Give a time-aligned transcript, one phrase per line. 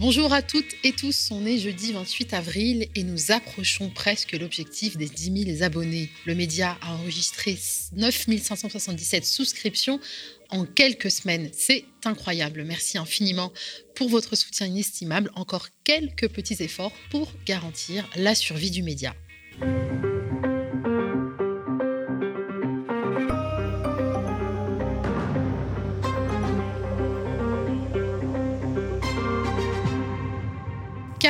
[0.00, 4.96] Bonjour à toutes et tous, on est jeudi 28 avril et nous approchons presque l'objectif
[4.96, 6.08] des 10 000 abonnés.
[6.24, 7.58] Le média a enregistré
[7.92, 10.00] 9 577 souscriptions
[10.48, 11.50] en quelques semaines.
[11.52, 12.64] C'est incroyable.
[12.64, 13.52] Merci infiniment
[13.94, 15.30] pour votre soutien inestimable.
[15.34, 19.14] Encore quelques petits efforts pour garantir la survie du média.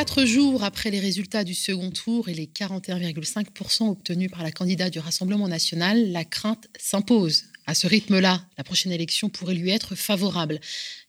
[0.01, 4.91] Quatre jours après les résultats du second tour et les 41,5% obtenus par la candidate
[4.91, 7.45] du Rassemblement national, la crainte s'impose.
[7.67, 10.59] À ce rythme-là, la prochaine élection pourrait lui être favorable.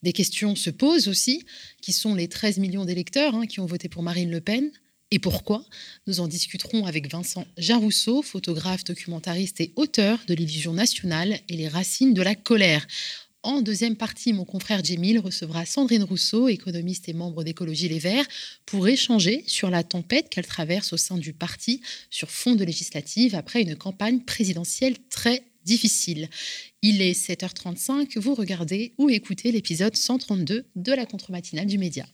[0.04, 1.46] Des questions se posent aussi.
[1.82, 4.70] Qui sont les 13 millions d'électeurs hein, qui ont voté pour Marine Le Pen
[5.14, 5.66] et pourquoi?
[6.08, 11.68] Nous en discuterons avec Vincent Jarousseau, photographe, documentariste et auteur de L'illusion nationale et les
[11.68, 12.88] racines de la colère.
[13.44, 18.28] En deuxième partie, mon confrère Jemil recevra Sandrine Rousseau, économiste et membre d'Écologie Les Verts,
[18.68, 23.34] pour échanger sur la tempête qu'elle traverse au sein du parti sur fond de législative
[23.34, 26.30] après une campagne présidentielle très difficile.
[26.84, 32.06] Il est 7h35, vous regardez ou écoutez l'épisode 132 de la contre-matinale du Média.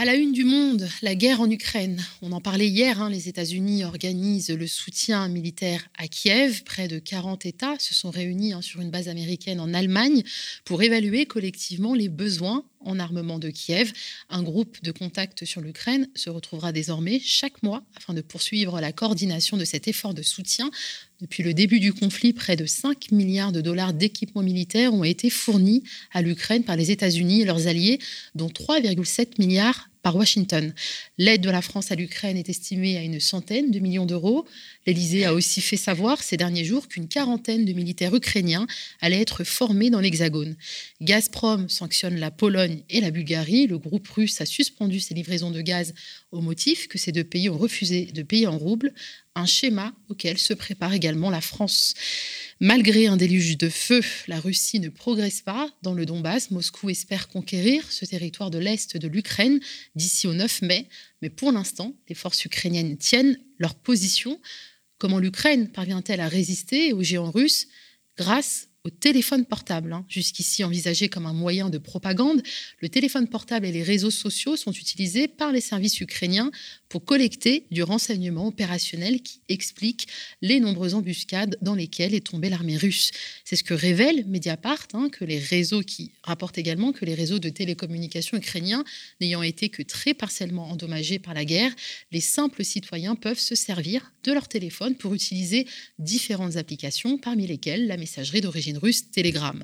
[0.00, 2.00] À la une du monde, la guerre en Ukraine.
[2.22, 6.62] On en parlait hier, hein, les États-Unis organisent le soutien militaire à Kiev.
[6.62, 10.22] Près de 40 États se sont réunis hein, sur une base américaine en Allemagne
[10.64, 13.92] pour évaluer collectivement les besoins en armement de Kiev.
[14.30, 18.92] Un groupe de contact sur l'Ukraine se retrouvera désormais chaque mois afin de poursuivre la
[18.92, 20.70] coordination de cet effort de soutien.
[21.20, 25.30] Depuis le début du conflit, près de 5 milliards de dollars d'équipements militaires ont été
[25.30, 25.82] fournis
[26.12, 27.98] à l'Ukraine par les États-Unis et leurs alliés,
[28.36, 30.72] dont 3,7 milliards par Washington.
[31.18, 34.46] L'aide de la France à l'Ukraine est estimée à une centaine de millions d'euros.
[34.86, 38.66] L'Élysée a aussi fait savoir ces derniers jours qu'une quarantaine de militaires ukrainiens
[39.00, 40.56] allaient être formés dans l'Hexagone.
[41.00, 43.66] Gazprom sanctionne la Pologne et la Bulgarie.
[43.66, 45.94] Le groupe russe a suspendu ses livraisons de gaz
[46.32, 48.92] au motif que ces deux pays ont refusé de payer en roubles,
[49.38, 51.94] un schéma auquel se prépare également la France.
[52.60, 56.50] Malgré un déluge de feu, la Russie ne progresse pas dans le Donbass.
[56.50, 59.60] Moscou espère conquérir ce territoire de l'Est de l'Ukraine
[59.94, 60.88] d'ici au 9 mai.
[61.22, 64.40] Mais pour l'instant, les forces ukrainiennes tiennent leur position.
[64.98, 67.68] Comment l'Ukraine parvient-elle à résister aux géants russes
[68.16, 70.06] Grâce au téléphone portable, hein?
[70.08, 72.42] jusqu'ici envisagé comme un moyen de propagande.
[72.80, 76.50] Le téléphone portable et les réseaux sociaux sont utilisés par les services ukrainiens
[76.88, 80.08] pour collecter du renseignement opérationnel qui explique
[80.42, 83.10] les nombreuses embuscades dans lesquelles est tombée l'armée russe.
[83.44, 87.38] C'est ce que révèle Mediapart, hein, que les réseaux qui rapportent également que les réseaux
[87.38, 88.84] de télécommunications ukrainiens
[89.20, 91.74] n'ayant été que très partiellement endommagés par la guerre,
[92.12, 95.66] les simples citoyens peuvent se servir de leur téléphone pour utiliser
[95.98, 99.62] différentes applications, parmi lesquelles la messagerie d'origine russe Telegram.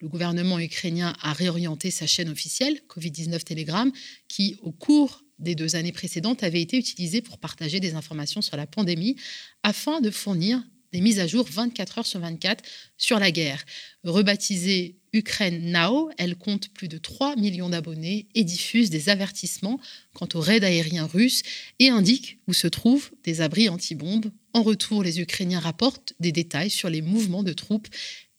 [0.00, 3.90] Le gouvernement ukrainien a réorienté sa chaîne officielle, Covid-19 Telegram,
[4.28, 8.56] qui, au cours des deux années précédentes avaient été utilisées pour partager des informations sur
[8.56, 9.16] la pandémie
[9.62, 10.62] afin de fournir
[10.94, 12.64] des mises à jour 24 heures sur 24
[12.96, 13.64] sur la guerre.
[14.04, 19.80] Rebaptisée Ukraine Now, elle compte plus de 3 millions d'abonnés et diffuse des avertissements
[20.12, 21.42] quant aux raids aériens russes
[21.80, 24.30] et indique où se trouvent des abris anti-bombes.
[24.52, 27.88] En retour, les Ukrainiens rapportent des détails sur les mouvements de troupes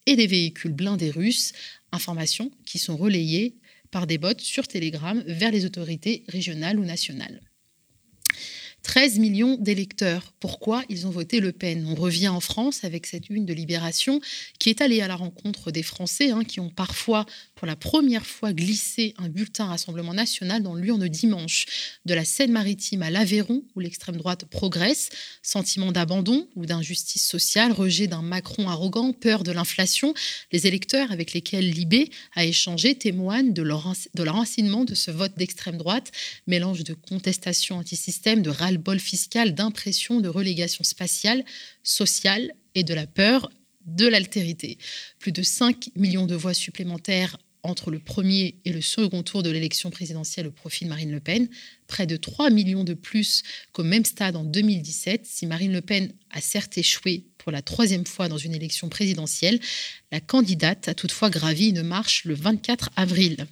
[0.06, 1.52] et des véhicules blindés russes,
[1.92, 3.56] informations qui sont relayées
[3.90, 7.40] par des bots sur Telegram vers les autorités régionales ou nationales.
[8.86, 10.32] 13 millions d'électeurs.
[10.38, 11.84] Pourquoi ils ont voté Le Pen?
[11.88, 14.20] On revient en France avec cette une de Libération
[14.60, 18.26] qui est allée à la rencontre des Français hein, qui ont parfois, pour la première
[18.26, 21.64] fois, glissé un bulletin Rassemblement national dans l'urne dimanche.
[22.04, 25.08] De la Seine-Maritime à l'Aveyron, où l'extrême droite progresse,
[25.42, 30.12] sentiment d'abandon ou d'injustice sociale, rejet d'un Macron arrogant, peur de l'inflation,
[30.52, 35.78] les électeurs avec lesquels Libé a échangé témoignent de leur, de de ce vote d'extrême
[35.78, 36.12] droite,
[36.46, 41.44] mélange de contestation anti-système, de ras bol fiscal, d'impression, de relégation spatiale,
[41.82, 43.48] sociale et de la peur
[43.86, 44.78] de l'altérité.
[45.18, 49.50] Plus de 5 millions de voix supplémentaires entre le premier et le second tour de
[49.50, 51.48] l'élection présidentielle au profit de Marine Le Pen,
[51.86, 53.42] près de 3 millions de plus
[53.72, 55.26] qu'au même stade en 2017.
[55.26, 59.60] Si Marine Le Pen a certes échoué pour la troisième fois dans une élection présidentielle,
[60.12, 63.46] la candidate a toutefois gravi une marche le 24 avril.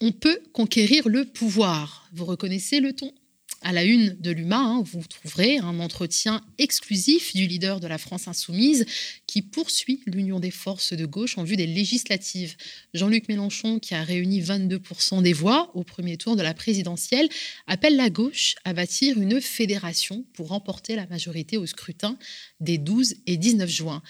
[0.00, 2.08] On peut conquérir le pouvoir.
[2.12, 3.12] Vous reconnaissez le ton
[3.62, 7.98] à la une de l'UMA, hein, vous trouverez un entretien exclusif du leader de la
[7.98, 8.86] France insoumise
[9.26, 12.56] qui poursuit l'union des forces de gauche en vue des législatives.
[12.94, 17.28] Jean-Luc Mélenchon, qui a réuni 22% des voix au premier tour de la présidentielle,
[17.66, 22.16] appelle la gauche à bâtir une fédération pour remporter la majorité au scrutin
[22.60, 24.02] des 12 et 19 juin.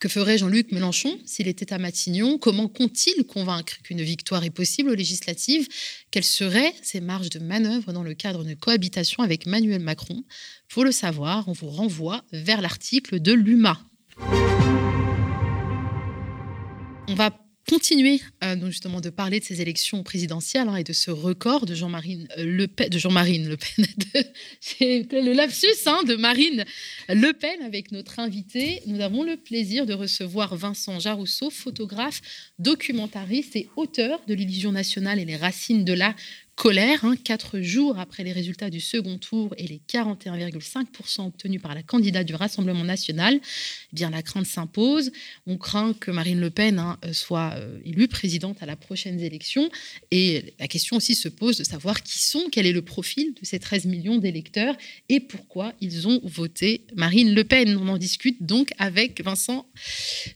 [0.00, 2.38] Que ferait Jean-Luc Mélenchon s'il était à Matignon?
[2.38, 5.66] Comment compte-t-il convaincre qu'une victoire est possible aux législatives?
[6.12, 10.22] Quelles seraient ses marges de manœuvre dans le cadre d'une cohabitation avec Emmanuel Macron?
[10.68, 13.80] Pour le savoir, on vous renvoie vers l'article de l'UMA.
[17.68, 21.66] Continuer euh, donc justement de parler de ces élections présidentielles hein, et de ce record
[21.66, 26.64] de Jean-Marie euh, Le Pen, de Jean-Marine Le Pen, lapsus hein, de Marine
[27.08, 28.80] Le Pen avec notre invité.
[28.86, 32.20] Nous avons le plaisir de recevoir Vincent Jarousseau, photographe,
[32.58, 36.14] documentariste et auteur de l'illusion nationale et les racines de la
[36.58, 41.72] colère, hein, quatre jours après les résultats du second tour et les 41,5% obtenus par
[41.72, 45.12] la candidate du Rassemblement national, eh bien la crainte s'impose.
[45.46, 49.70] On craint que Marine Le Pen hein, soit euh, élue présidente à la prochaine élection.
[50.10, 53.46] Et la question aussi se pose de savoir qui sont, quel est le profil de
[53.46, 54.76] ces 13 millions d'électeurs
[55.08, 57.76] et pourquoi ils ont voté Marine Le Pen.
[57.76, 59.64] On en discute donc avec Vincent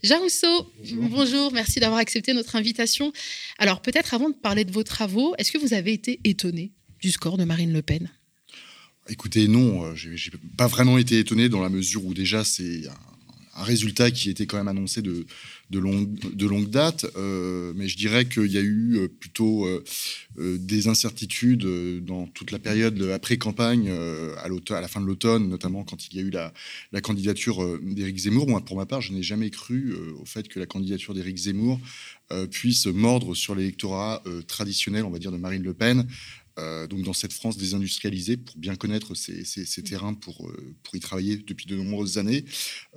[0.05, 0.73] Jarousseau.
[0.93, 1.09] Bonjour.
[1.11, 3.13] Bonjour, merci d'avoir accepté notre invitation.
[3.59, 7.11] Alors peut-être avant de parler de vos travaux, est-ce que vous avez été étonné du
[7.11, 8.11] score de Marine Le Pen.
[9.09, 12.83] Écoutez, non, euh, j'ai pas vraiment été étonné dans la mesure où déjà c'est
[13.55, 15.27] un, résultat qui était quand même annoncé de,
[15.73, 19.67] de, longue, date, euh, mais je dirais qu'il y a eu euh, plutôt
[20.37, 21.67] des incertitudes
[22.05, 26.21] dans toute la période après-campagne, à, à, la fin de l'automne, notamment quand il y
[26.21, 26.53] a eu la,
[26.93, 28.49] la candidature d'Éric Zemmour.
[28.49, 31.79] Moi, pour ma part, je n'ai jamais cru au fait que la candidature d'Éric Zemmour
[32.51, 36.07] puisse mordre sur l'électorat traditionnel, on va dire, de Marine Le Pen.
[36.59, 41.01] Euh, donc dans cette France désindustrialisée, pour bien connaître ces, terrains, pour, euh, pour y
[41.01, 42.45] travailler depuis de nombreuses années,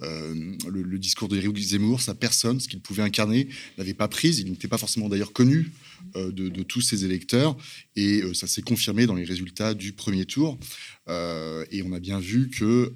[0.02, 3.48] euh, le, discours de Éric Zemmour, sa personne, ce qu'il pouvait incarner,
[3.78, 4.40] n'avait pas prise.
[4.40, 5.72] Il n'était pas forcément d'ailleurs connu
[6.16, 7.58] de, tous ses électeurs,
[7.96, 10.58] et ça s'est confirmé dans les résultats du premier tour.
[11.08, 12.94] et on a bien vu que,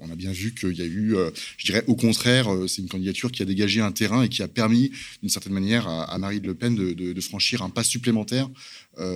[0.00, 1.14] on a bien vu qu'il y a eu,
[1.58, 4.48] je dirais au contraire, c'est une candidature qui a dégagé un terrain et qui a
[4.48, 4.90] permis,
[5.20, 8.48] d'une certaine manière, à, Marine Le Pen de, de franchir un pas supplémentaire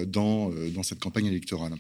[0.07, 1.75] dans, euh, dans cette campagne électorale.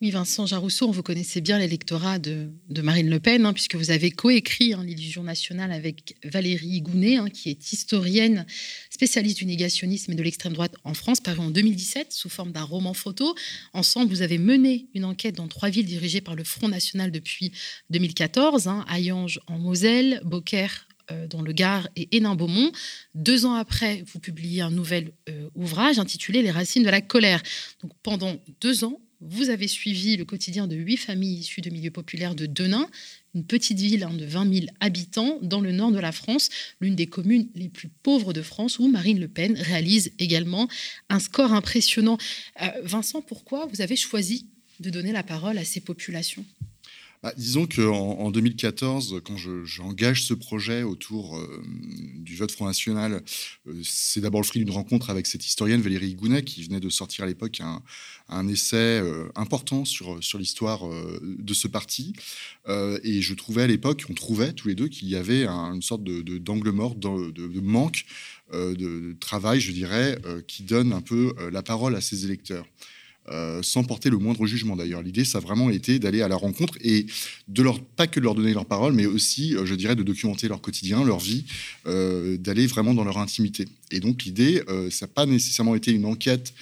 [0.00, 2.50] Oui, Vincent Jarousseau, vous connaissez bien l'électorat de,
[2.82, 7.30] Marine Le Pen, hein, puisque vous avez coécrit hein, l'illusion nationale avec Valérie Gounet, hein,
[7.30, 8.44] qui est historienne,
[8.90, 12.64] spécialiste du négationnisme et de l'extrême droite en France, paru en 2017 sous forme d'un
[12.64, 13.34] roman photo.
[13.72, 17.52] Ensemble, vous avez mené une enquête dans trois villes dirigées par le Front National depuis
[17.90, 20.93] 2014, hein, Hayange en Moselle, Beaucaire euh,
[21.28, 22.72] dans le Gard et Hénin-Beaumont.
[23.14, 27.42] Deux ans après, vous publiez un nouvel euh, ouvrage intitulé Les racines de la colère.
[27.82, 31.90] Donc, pendant deux ans, vous avez suivi le quotidien de huit familles issues de milieux
[31.90, 32.88] populaires de Denain,
[33.34, 36.94] une petite ville hein, de 20 000 habitants dans le nord de la France, l'une
[36.94, 40.68] des communes les plus pauvres de France, où Marine Le Pen réalise également
[41.08, 42.18] un score impressionnant.
[42.60, 44.46] Euh, Vincent, pourquoi vous avez choisi
[44.80, 46.44] de donner la parole à ces populations?
[47.24, 51.62] Bah, disons qu'en en 2014, quand j'engage ce projet autour euh,
[52.16, 53.22] du vote Front National,
[53.66, 56.90] euh, c'est d'abord le fruit d'une rencontre avec cette historienne Valérie Gounet, qui venait de
[56.90, 57.62] sortir à l'époque
[58.28, 60.82] un, essai euh, important sur, l'histoire
[61.22, 62.12] de ce parti.
[62.68, 66.04] et je trouvais à l'époque, on trouvait tous les deux qu'il y avait une sorte
[66.04, 68.04] d'angle de, mort, de manque
[68.52, 72.66] de travail, je dirais, qui donne un peu la parole à ses électeurs.
[73.30, 75.00] Euh, sans porter le moindre jugement d'ailleurs.
[75.00, 77.06] L'idée, ça a vraiment été d'aller à la rencontre et
[77.48, 80.02] de leur, pas que de leur donner leur parole, mais aussi, euh, je dirais, de
[80.02, 81.46] documenter leur quotidien, leur vie,
[81.86, 83.64] euh, d'aller vraiment dans leur intimité.
[83.90, 86.52] Et donc l'idée, ça n'a pas nécessairement été une enquête.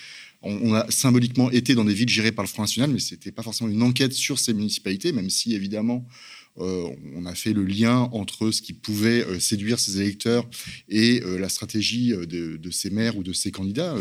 [0.42, 3.32] On, a symboliquement été dans des villes gérées par le Front National, mais ce n'était
[3.32, 6.06] pas forcément une enquête sur ces municipalités, même si évidemment
[6.56, 10.48] on a fait le lien entre ce qui pouvait euh, séduire ses électeurs
[10.88, 13.94] et euh, la stratégie de, ces maires ou de ces candidats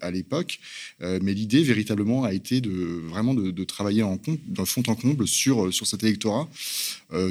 [0.00, 0.58] à, l'époque.
[1.00, 4.18] mais l'idée véritablement a été de vraiment de, travailler en
[4.64, 6.48] fond en comble sur, sur cet électorat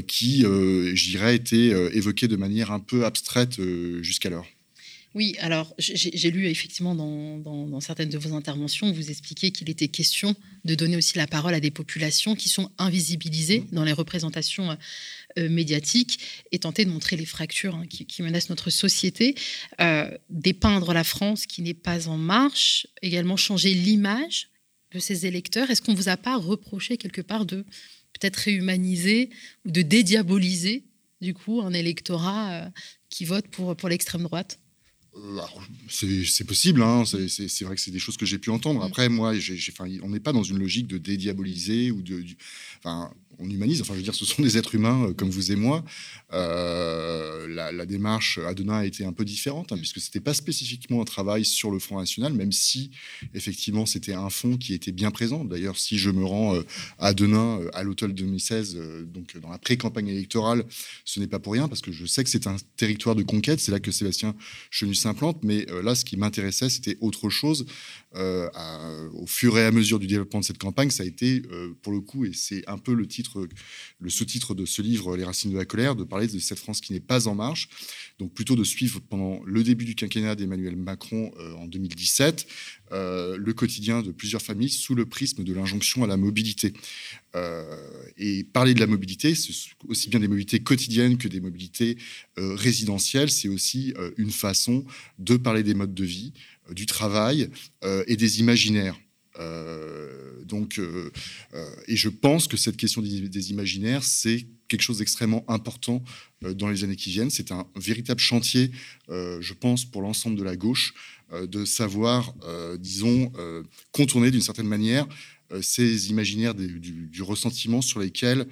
[0.08, 0.46] qui,
[0.94, 3.60] j'irais, était évoqué de manière un peu abstraite
[4.01, 4.48] jusqu'alors.
[5.15, 10.36] Oui, alors j'ai lu effectivement dans, certaines de vos interventions, vous expliquez qu'il était question
[10.65, 13.67] de donner aussi la parole à des populations qui sont invisibilisées mmh.
[13.72, 14.75] dans les représentations euh,
[15.39, 16.19] euh, médiatiques
[16.51, 19.36] et tenter de montrer les fractures hein, qui, menacent notre société,
[19.79, 24.50] euh, dépeindre la France qui n'est pas en marche, également changer l'image
[24.91, 25.72] de ses électeurs.
[25.72, 27.63] Est-ce qu'on ne vous a pas reproché quelque part de
[28.12, 29.29] peut-être réhumaniser
[29.63, 30.84] ou de dédiaboliser
[31.22, 32.69] du coup un électorat
[33.10, 34.60] qui vote pour, pour l'extrême droite?
[35.89, 37.03] C'est possible, hein.
[37.05, 38.81] c'est vrai que c'est des choses que j'ai pu entendre.
[38.81, 38.84] Mm.
[38.84, 39.34] Après, moi,
[40.03, 42.24] on n'est pas dans une logique de dédiaboliser ou de.
[42.79, 43.82] enfin, on humanise.
[43.82, 45.84] Enfin, je veux dire, ce sont des êtres humains comme vous et moi.
[46.32, 51.01] la, démarche à Denain a été un peu différente, hein, puisque ce n'était pas spécifiquement
[51.01, 52.92] un travail sur le Front National, même si,
[53.34, 55.46] effectivement, c'était un fonds qui était bien présent.
[55.46, 56.60] D'ailleurs, si je me rends
[57.00, 60.65] à Denain à l'automne 2016, donc dans la pré-campagne électorale,
[61.04, 63.60] ce n'est pas pour rien, parce que je sais que c'est un territoire de conquête.
[63.60, 64.36] C'est là que Sébastien
[64.70, 65.44] Chenu s'implante.
[65.44, 67.65] Mais là, ce qui m'intéressait, c'était autre chose.
[68.13, 71.42] au fur et à mesure du développement de cette campagne, ça a été,
[71.82, 73.25] pour le coup, et c'est un peu le titre,
[74.00, 76.82] le sous-titre de ce livre, Les racines de la colère, de parler de cette France
[76.82, 77.70] qui n'est pas en marche.
[78.20, 82.48] Donc plutôt de suivre pendant le début du quinquennat d'Emmanuel Macron euh, en 2017
[82.91, 86.74] euh, le quotidien de plusieurs familles sous le prisme de l'injonction à la mobilité.
[87.36, 87.65] Euh,
[88.17, 89.34] et parler de la mobilité,
[89.88, 91.98] aussi bien des mobilités quotidiennes que des mobilités
[92.38, 94.86] résidentielles, c'est aussi une façon
[95.20, 96.34] de parler des modes de vie,
[96.72, 97.50] du travail
[98.08, 98.98] et des imaginaires.
[99.39, 101.12] Euh, donc, euh,
[101.54, 106.04] euh, et je pense que cette question des, imaginaires, c'est quelque chose d'extrêmement important
[106.42, 107.30] dans les années qui viennent.
[107.30, 108.72] C'est un véritable chantier,
[109.10, 110.96] je pense, pour l'ensemble de la gauche,
[111.32, 112.34] de savoir,
[112.80, 113.32] disons,
[113.92, 115.08] contourner d'une certaine manière
[115.62, 118.48] ces imaginaires du, ressentiment sur lesquels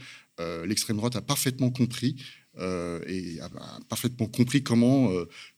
[0.66, 2.16] l'extrême droite a parfaitement compris
[2.60, 3.50] et a,
[3.90, 5.12] parfaitement compris comment,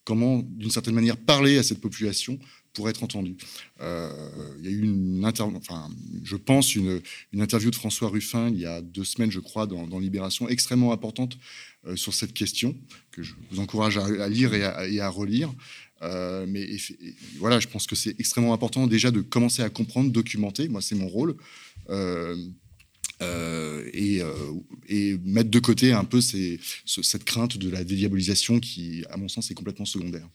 [0.04, 2.38] comment d'une certaine manière, parler à cette population
[2.76, 3.36] pour être entendu.
[3.80, 4.12] Euh,
[4.58, 5.88] il y a eu une enfin,
[6.22, 7.00] je pense, une,
[7.32, 10.92] une, interview de François Ruffin il y a deux semaines, je crois, dans, Libération, extrêmement
[10.92, 11.38] importante
[11.86, 12.76] euh, sur cette question,
[13.12, 15.50] que je vous encourage à, lire et à, relire.
[16.02, 16.68] Euh, mais
[17.38, 20.68] voilà, je pense que c'est extrêmement important déjà de commencer à comprendre, documenter.
[20.68, 21.34] Moi, c'est mon rôle.
[23.22, 24.20] et,
[24.88, 29.28] et, mettre de côté un peu ces, cette crainte de la dédiabolisation qui, à mon
[29.28, 30.28] sens, est complètement secondaire.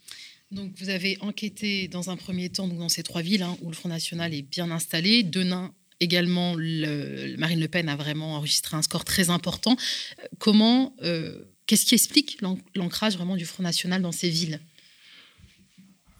[0.51, 3.75] Donc, vous avez enquêté dans un premier temps dans ces trois villes hein, où le
[3.75, 5.24] Front National est bien installé.
[5.24, 9.77] Denain également, Marine Le Pen a vraiment enregistré un score très important.
[10.39, 12.39] Comment, euh, qu'est-ce qui explique
[12.75, 14.60] l'ancrage vraiment du Front National dans ces villes?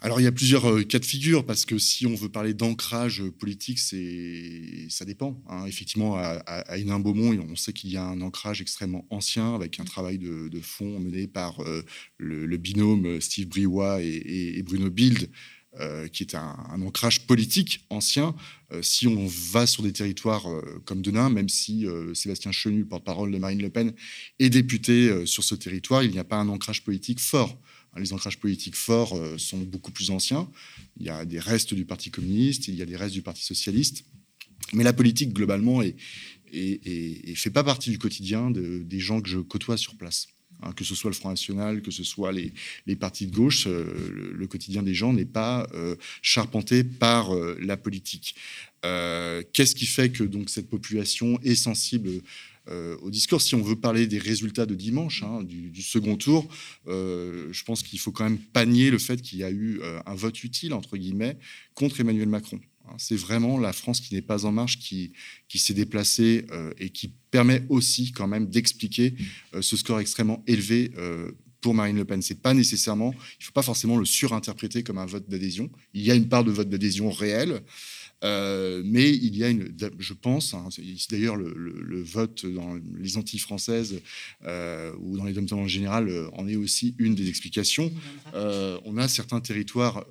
[0.04, 2.56] Alors il y a plusieurs euh, cas de figure parce que si on veut parler
[2.56, 5.40] d'ancrage politique, c'est ça dépend.
[5.48, 5.66] Hein.
[5.68, 9.84] Effectivement, à, à, Hénin-Beaumont, on sait qu'il y a un ancrage extrêmement ancien avec un
[9.84, 11.84] travail de, fond mené par euh,
[12.18, 15.30] le, binôme Steve Briouat et, Bruno Bild.
[15.80, 18.36] Euh, qui est un, ancrage politique ancien.
[18.82, 20.46] si on va sur des territoires
[20.84, 23.94] comme Denain, même si Sébastien Chenu, porte-parole de Marine Le Pen,
[24.40, 27.58] est député sur ce territoire, il n'y a pas un ancrage politique fort.
[27.98, 30.50] Les ancrages politiques forts euh, sont beaucoup plus anciens.
[30.98, 33.44] Il y a des restes du Parti communiste, il y a des restes du Parti
[33.44, 34.06] socialiste.
[34.74, 39.76] Mais la politique, globalement, ne fait pas partie du quotidien des gens que je côtoie
[39.76, 40.30] sur place.
[40.64, 42.54] Hein, que ce soit le Front National, que ce soit les,
[42.96, 48.36] partis de gauche, euh, le, quotidien des gens n'est pas euh, charpenté par la politique.
[48.84, 52.22] Qu'est-ce qui fait que donc cette population est sensible
[52.72, 53.42] euh, au discours.
[53.42, 56.48] Si on veut parler des résultats de dimanche, hein, du, second tour,
[56.88, 60.00] euh, je pense qu'il faut quand même panier le fait qu'il y a eu euh,
[60.06, 61.38] un vote utile, entre guillemets,
[61.74, 62.62] contre Emmanuel Macron.
[62.88, 65.12] Hein, c'est vraiment la France qui n'est pas en marche qui,
[65.50, 66.46] qui s'est déplacée
[66.80, 69.16] et qui permet aussi quand même d'expliquer
[69.60, 70.92] ce score extrêmement élevé
[71.62, 72.22] pour Marine Le Pen.
[72.22, 75.70] C'est pas nécessairement, il faut pas forcément le surinterpréter comme un vote d'adhésion.
[75.94, 77.62] Il y a une part de vote d'adhésion réelle.
[78.24, 80.70] Euh, mais il y a une, je pense, hein,
[81.10, 84.02] d'ailleurs le, vote dans les Antilles françaises
[84.46, 87.92] euh, ou dans les dom en général euh, en est aussi une des explications.
[88.34, 90.06] on a certains territoires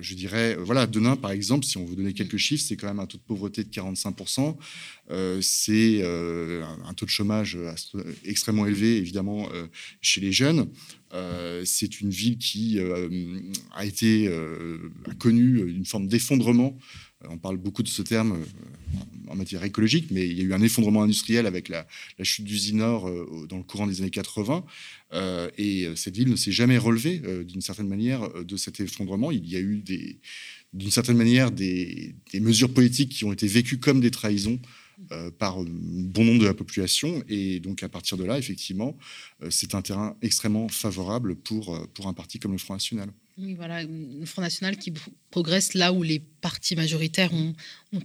[0.00, 3.00] je dirais, voilà, Denain, par exemple, si on veut donner quelques chiffres, c'est quand même
[3.00, 4.56] un taux de pauvreté de 45%.
[5.40, 7.58] c'est un taux de chômage
[8.24, 9.48] extrêmement élevé, évidemment,
[10.00, 10.68] chez les jeunes.
[11.64, 12.78] c'est une ville qui
[13.72, 16.76] a été a connu une forme d'effondrement
[17.30, 20.52] on parle beaucoup de ce terme euh, en matière écologique, mais il y a eu
[20.52, 21.86] un effondrement industriel avec la,
[22.22, 24.64] chute d'usine Nord euh, dans le courant des années 80.
[25.12, 29.30] Euh, et cette ville ne s'est jamais relevée d'une certaine manière de cet effondrement.
[29.30, 29.82] Il y a eu
[30.72, 34.58] d'une certaine manière des, mesures politiques qui ont été vécues comme des trahisons
[35.38, 37.22] par bon nombre de la population.
[37.28, 38.96] Et donc, à partir de là, effectivement,
[39.50, 43.10] c'est un terrain extrêmement favorable pour, pour un parti comme le Front National.
[43.36, 44.92] Oui, voilà, le Front National qui
[45.30, 47.54] progresse là où les partis majoritaires ont,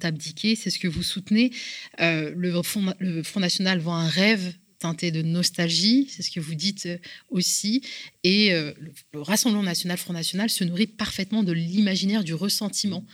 [0.02, 1.52] abdiqué, c'est ce que vous soutenez.
[2.00, 6.40] Euh, le, Front, le Front National voit un rêve teinté de nostalgie, c'est ce que
[6.40, 6.98] vous dites euh,
[7.30, 7.82] aussi.
[8.24, 13.06] Et euh, le, Rassemblement national, Front National, se nourrit parfaitement de l'imaginaire, du ressentiment.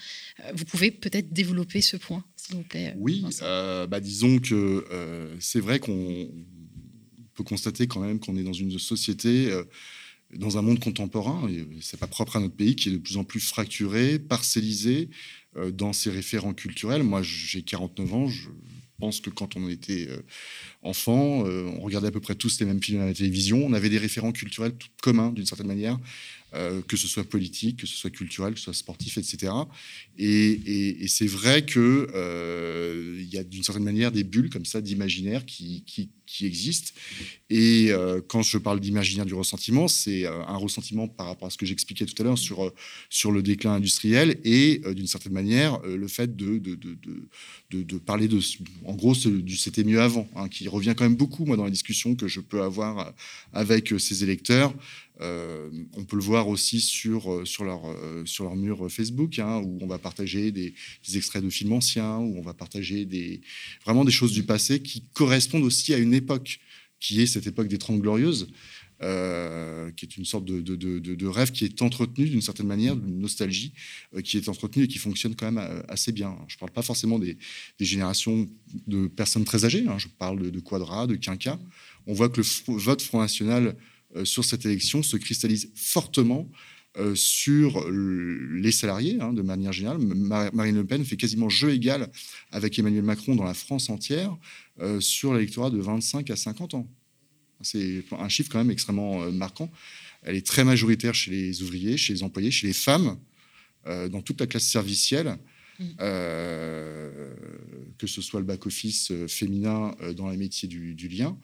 [0.54, 2.94] vous pouvez peut-être développer ce point, s'il vous plaît.
[2.98, 4.86] Oui, bah, disons que
[5.40, 6.30] c'est vrai qu'on
[7.34, 9.52] peut constater quand même qu'on est dans une société
[10.34, 13.18] dans un monde contemporain, et c'est pas propre à notre pays, qui est de plus
[13.18, 15.10] en plus fracturé, parcellisé
[15.56, 17.04] euh, dans ses référents culturels.
[17.04, 18.50] Moi, j'ai 49 ans, je
[19.00, 20.08] pense que quand on était
[20.82, 23.62] enfant, on regardait à peu près tous les mêmes films à la télévision.
[23.66, 26.00] On avait des référents culturels communs d'une certaine manière.
[26.56, 29.52] Euh, que ce soit politique, que ce soit culturel, que ce soit sportif, etc.
[30.18, 35.46] Et, c'est vrai qu'il euh, y a d'une certaine manière des bulles comme ça d'imaginaire
[35.46, 35.84] qui,
[36.44, 36.92] existent.
[37.50, 41.58] Et euh, quand je parle d'imaginaire du ressentiment, c'est un ressentiment par rapport à ce
[41.58, 42.74] que j'expliquais tout à l'heure sur,
[43.10, 48.28] sur le déclin industriel et d'une certaine manière le fait de, de, de, de, parler
[48.28, 48.40] de,
[48.86, 51.70] en gros, du c'était mieux avant, hein, qui revient quand même beaucoup, moi, dans la
[51.70, 53.14] discussion que je peux avoir
[53.54, 54.74] avec ces électeurs.
[55.22, 59.40] Euh, on peut le voir aussi sur, euh, sur, leur, euh, sur leur mur Facebook,
[59.40, 60.74] hein, où on va partager des,
[61.14, 63.42] extraits de films anciens, où on va partager des,
[63.86, 66.60] vraiment des choses du passé qui correspondent aussi à une époque,
[67.00, 68.48] qui est cette époque des Trente Glorieuses,
[69.00, 73.74] qui est une sorte de, rêve qui est entretenu d'une certaine manière, d'une nostalgie
[74.24, 76.38] qui est entretenue et qui fonctionne quand même assez bien.
[76.48, 77.38] Je ne parle pas forcément des,
[77.80, 78.48] générations
[78.88, 79.98] de personnes très âgées, hein.
[80.00, 81.60] je parle de, Quadra, de Quinca.
[82.08, 83.76] On voit que le vote Front National
[84.16, 86.75] euh, sur cette élection se cristallise fortement euh,
[87.16, 89.98] sur les salariés, hein, de manière générale.
[90.00, 92.10] Marine Le Pen fait quasiment jeu égal
[92.52, 94.36] avec Emmanuel Macron dans la France entière
[94.80, 96.88] euh, sur l'électorat de 25 à 50 ans.
[97.62, 99.72] C'est un chiffre quand même extrêmement marquant.
[100.24, 103.18] Elle est très majoritaire chez les ouvriers, chez les employés, chez les femmes,
[103.86, 105.38] dans toute la classe servicielle.
[105.80, 105.96] Mm.
[107.98, 111.38] que ce soit le back-office féminin dans les métiers du lien,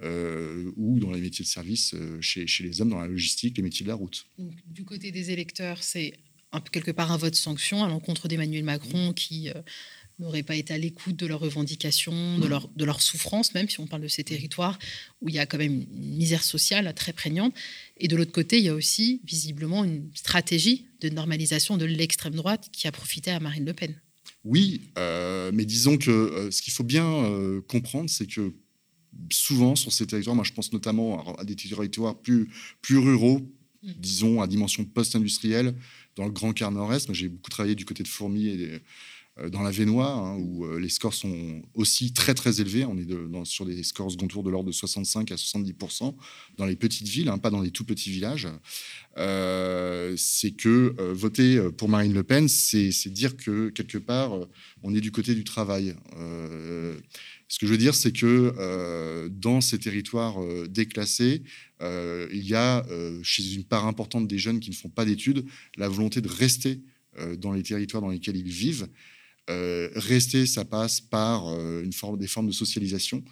[0.00, 3.56] euh, ou dans les métiers de service euh, chez, chez, les hommes, dans la logistique,
[3.56, 4.26] les métiers de la route.
[4.66, 6.12] du côté des électeurs, c'est
[6.70, 9.54] quelque part un vote sanction à l'encontre d'Emmanuel Macron qui euh,
[10.20, 13.80] n'aurait pas été à l'écoute de leurs revendications, de leur, de leur souffrance, même si
[13.80, 14.78] on parle de ces territoires
[15.20, 17.52] où il y a quand même une misère sociale très prégnante.
[17.96, 22.36] Et de l'autre côté, il y a aussi visiblement une stratégie de normalisation de l'extrême
[22.36, 24.00] droite qui a profité à Marine Le Pen.
[24.44, 28.54] Oui, mais disons que ce qu'il faut bien comprendre, c'est que
[29.32, 32.48] souvent sur ces territoires, moi je pense notamment à, des territoires plus,
[32.82, 33.40] plus ruraux,
[33.82, 33.92] mm.
[33.98, 35.74] disons à dimension post-industrielle,
[36.16, 37.12] dans le Grand Quart Nord-Est.
[37.12, 38.80] J'ai beaucoup travaillé du côté de Fourmi et
[39.40, 42.84] euh, dans la Vénois, hein, où euh, les scores sont aussi très très élevés.
[42.84, 43.06] On est
[43.44, 46.14] sur des scores second tour de l'ordre de 65 à 70%
[46.56, 48.48] dans les petites villes, hein, pas dans les tout petits villages.
[49.16, 54.32] Euh, c'est que voter pour Marine Le Pen, c'est dire que quelque part,
[54.82, 55.94] on est du côté du travail.
[57.48, 61.42] Ce que je veux dire, c'est que euh, dans ces territoires euh, déclassés,
[61.80, 62.84] euh, il y a
[63.22, 66.80] chez une part importante des jeunes qui ne font pas d'études la volonté de rester
[67.38, 68.88] dans les territoires dans lesquels ils vivent.
[69.48, 71.48] rester, ça passe par
[71.82, 73.24] une forme, des formes de socialisation.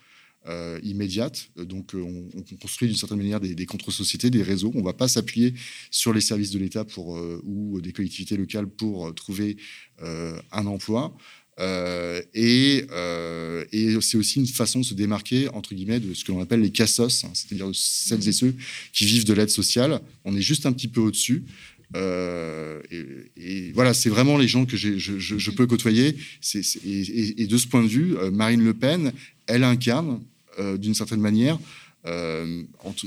[0.83, 1.49] immédiate.
[1.57, 2.29] Donc, on,
[2.61, 4.73] construit d'une certaine manière des, contre-sociétés, des réseaux.
[4.75, 5.55] On ne va pas s'appuyer
[5.91, 6.85] sur les services de l'État
[7.45, 9.57] ou des collectivités locales pour trouver
[10.01, 11.17] un emploi.
[11.59, 16.25] Euh, et, euh, et c'est aussi une façon de se démarquer, entre guillemets, de ce
[16.25, 18.55] que l'on appelle les cassos, hein, c'est-à-dire celles et ceux
[18.93, 20.01] qui vivent de l'aide sociale.
[20.25, 21.45] On est juste un petit peu au-dessus.
[21.95, 22.83] Euh,
[23.37, 26.17] et, voilà, c'est vraiment les gens que je, peux côtoyer.
[26.55, 29.13] et, de ce point de vue, Marine Le Pen,
[29.47, 30.21] elle incarne,
[30.79, 31.59] d'une certaine manière,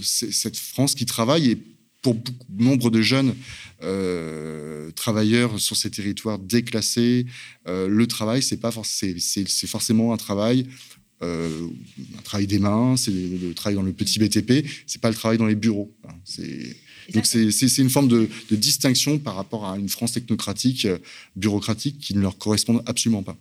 [0.01, 1.57] cette France qui travaille et
[2.01, 2.15] pour
[2.57, 3.35] nombre de jeunes
[3.83, 7.25] euh, travailleurs sur ces territoires déclassés,
[7.67, 10.65] euh, le travail, c'est pas c'est forcément un travail,
[11.21, 11.67] euh,
[12.17, 15.37] un travail des mains, c'est le, travail dans le petit BTP, c'est pas le travail
[15.37, 15.93] dans les bureaux.
[16.07, 16.43] Hein.
[17.13, 20.87] donc c'est une forme de, distinction par rapport à une France technocratique,
[21.35, 23.37] bureaucratique, qui ne leur correspond absolument pas.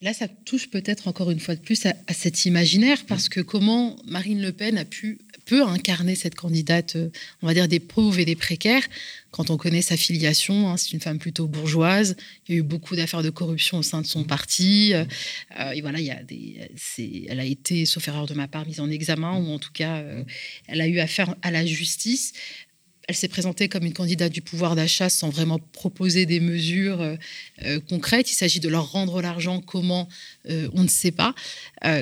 [0.00, 3.40] Là, ça touche peut-être encore une fois de plus à, à, cet imaginaire, parce que
[3.40, 7.10] comment Marine Le Pen a pu peut incarner cette candidate, euh,
[7.42, 8.82] on va dire, des pauvres et des précaires.
[9.30, 12.16] Quand on connaît sa filiation, hein, c'est une femme plutôt bourgeoise.
[12.48, 14.92] Il y a eu beaucoup d'affaires de corruption au sein de son parti.
[14.94, 15.04] Euh,
[15.58, 16.70] euh, et voilà, il y a des,
[17.28, 20.02] elle a été, sauf erreur de ma part, mise en examen, ou en tout cas,
[20.66, 22.32] elle a eu affaire à la justice.
[23.08, 27.16] Elle s'est présentée comme une candidate du pouvoir d'achat sans vraiment proposer des mesures
[27.88, 28.30] concrètes.
[28.30, 29.60] Il s'agit de leur rendre l'argent.
[29.60, 30.08] Comment
[30.48, 31.34] On ne sait pas.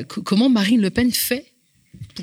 [0.07, 1.48] comment Marine Le Pen fait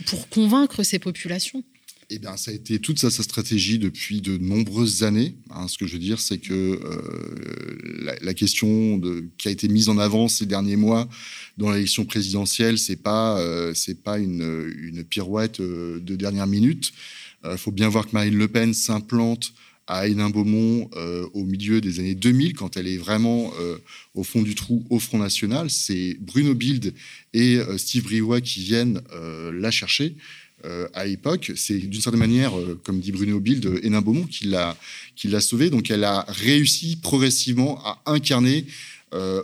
[0.05, 1.63] pour convaincre ces populations
[2.11, 5.35] eh bien, ça a été toute sa, stratégie depuis de nombreuses années.
[5.49, 5.67] Hein.
[5.67, 9.01] ce que je veux dire, c'est que euh, la, question
[9.37, 11.09] qui a été mise en avant ces derniers mois
[11.57, 16.93] dans l'élection présidentielle, c'est pas euh, pas une, une pirouette euh, de dernière minute.
[17.43, 19.53] Il faut bien voir que Marine Le Pen s'implante
[19.87, 20.89] à Hénin-Beaumont
[21.33, 23.51] au milieu des années 2000, quand elle est vraiment
[24.13, 25.69] au fond du trou au Front National.
[25.69, 26.93] C'est Bruno Bild
[27.33, 29.01] et Steve Briouat qui viennent
[29.53, 30.15] la chercher.
[30.93, 34.75] à l'époque, c'est d'une certaine manière, comme dit Bruno Bild, Hénin Beaumont qui l'a
[35.15, 35.69] qui l'a sauvée.
[35.69, 38.65] Donc, elle a réussi progressivement à incarner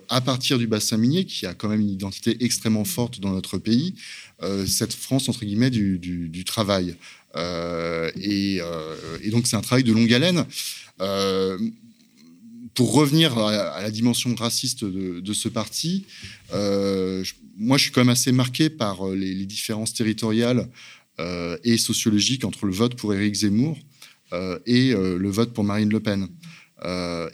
[0.10, 3.58] à partir du bassin minier, qui a quand même une identité extrêmement forte dans notre
[3.58, 3.94] pays,
[4.66, 6.96] cette France, entre guillemets, du, travail.
[7.36, 8.60] Et,
[9.32, 10.46] donc, c'est un travail de longue haleine
[12.74, 16.06] pour revenir à, la dimension raciste de, ce parti,
[17.58, 20.70] moi je suis quand même assez marqué par les, différences territoriales
[21.22, 23.78] euh, et sociologique entre le vote pour Éric Zemmour
[24.34, 26.28] euh, et euh, le vote pour Marine Le Pen.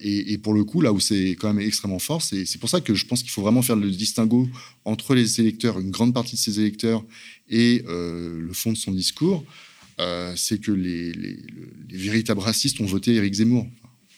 [0.01, 2.93] Et, pour le coup, là où c'est quand même extrêmement fort, c'est pour ça que
[2.93, 4.49] je pense qu'il faut vraiment faire le distinguo
[4.83, 7.01] entre les électeurs, une grande partie de ces électeurs,
[7.47, 9.45] et le fond de son discours.
[10.35, 11.37] C'est que les, les,
[11.89, 13.67] véritables racistes ont voté Éric Zemmour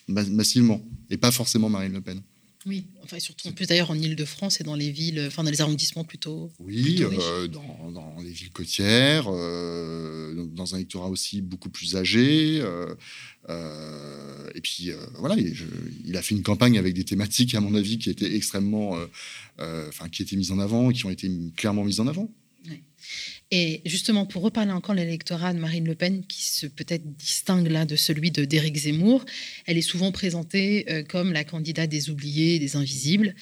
[0.07, 2.21] massivement, et pas forcément Marine Le Pen.
[2.65, 6.03] Oui, enfin surtout plus d'ailleurs en Ile-de-France et dans les villes, enfin dans les arrondissements
[6.03, 6.51] plutôt.
[6.59, 12.59] Oui, euh, dans, les villes côtières, euh, dans un électorat aussi beaucoup plus âgé.
[12.61, 12.93] Euh,
[14.53, 18.09] et puis voilà, il a fait une campagne avec des thématiques à mon avis qui
[18.09, 18.97] étaient extrêmement,
[19.57, 22.29] enfin qui étaient mises en avant, qui ont été clairement mises en avant.
[23.51, 27.67] Et justement, pour reparler encore de l'électorat de Marine Le Pen, qui se peut-être distingue
[27.67, 29.25] là de celui de d'Éric Zemmour,
[29.65, 33.33] elle est souvent présentée euh, comme la candidate des oubliés, des invisibles.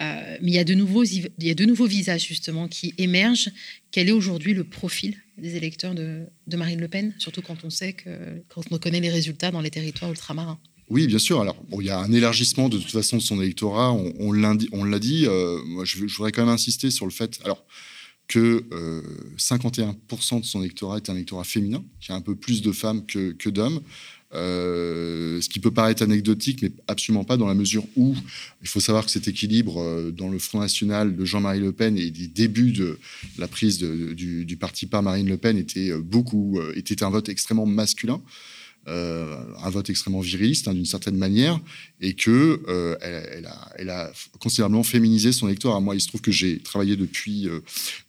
[0.00, 3.50] Euh, mais il y, a de nouveaux, visages justement qui émergent.
[3.92, 7.92] Quel est aujourd'hui le profil des électeurs de, Marine Le Pen, surtout quand on sait
[7.92, 10.58] que quand on connaît les résultats dans les territoires ultramarins?
[10.88, 11.40] Oui, bien sûr.
[11.40, 13.92] Alors, il y a un élargissement de toute façon de son électorat.
[13.92, 15.26] On, on l'a dit.
[15.26, 17.38] Euh, moi, je, je, voudrais quand même insister sur le fait.
[17.44, 17.64] Alors,
[18.32, 18.64] que
[19.36, 22.72] 51% euh, de son électorat est un électorat féminin, qui a un peu plus de
[22.72, 23.80] femmes que, d'hommes.
[24.34, 28.14] Euh, ce qui peut paraître anecdotique, mais absolument pas dans la mesure où
[28.62, 31.98] il faut savoir que cet équilibre euh, dans le Front National de Jean-Marie Le Pen
[31.98, 32.98] et des débuts de
[33.36, 37.66] la prise du, du, parti par Marine Le Pen était beaucoup était un vote extrêmement
[37.66, 38.22] masculin.
[38.88, 41.60] Euh, un vote extrêmement viriliste hein, d'une certaine manière
[42.00, 42.96] et que euh,
[43.76, 45.78] elle, a, considérablement féminisé son électorat.
[45.78, 47.48] Moi, il se trouve que j'ai travaillé depuis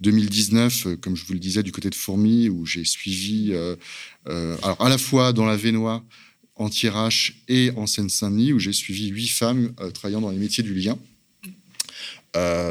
[0.02, 3.54] 2019, euh, comme je vous le disais, du côté de Fourmi, où j'ai suivi
[4.26, 6.04] alors à la fois dans la Vénois,
[6.56, 10.74] en Thiérache et en Seine-Saint-Denis, où j'ai suivi huit femmes travaillant dans les métiers du
[10.74, 10.98] lien.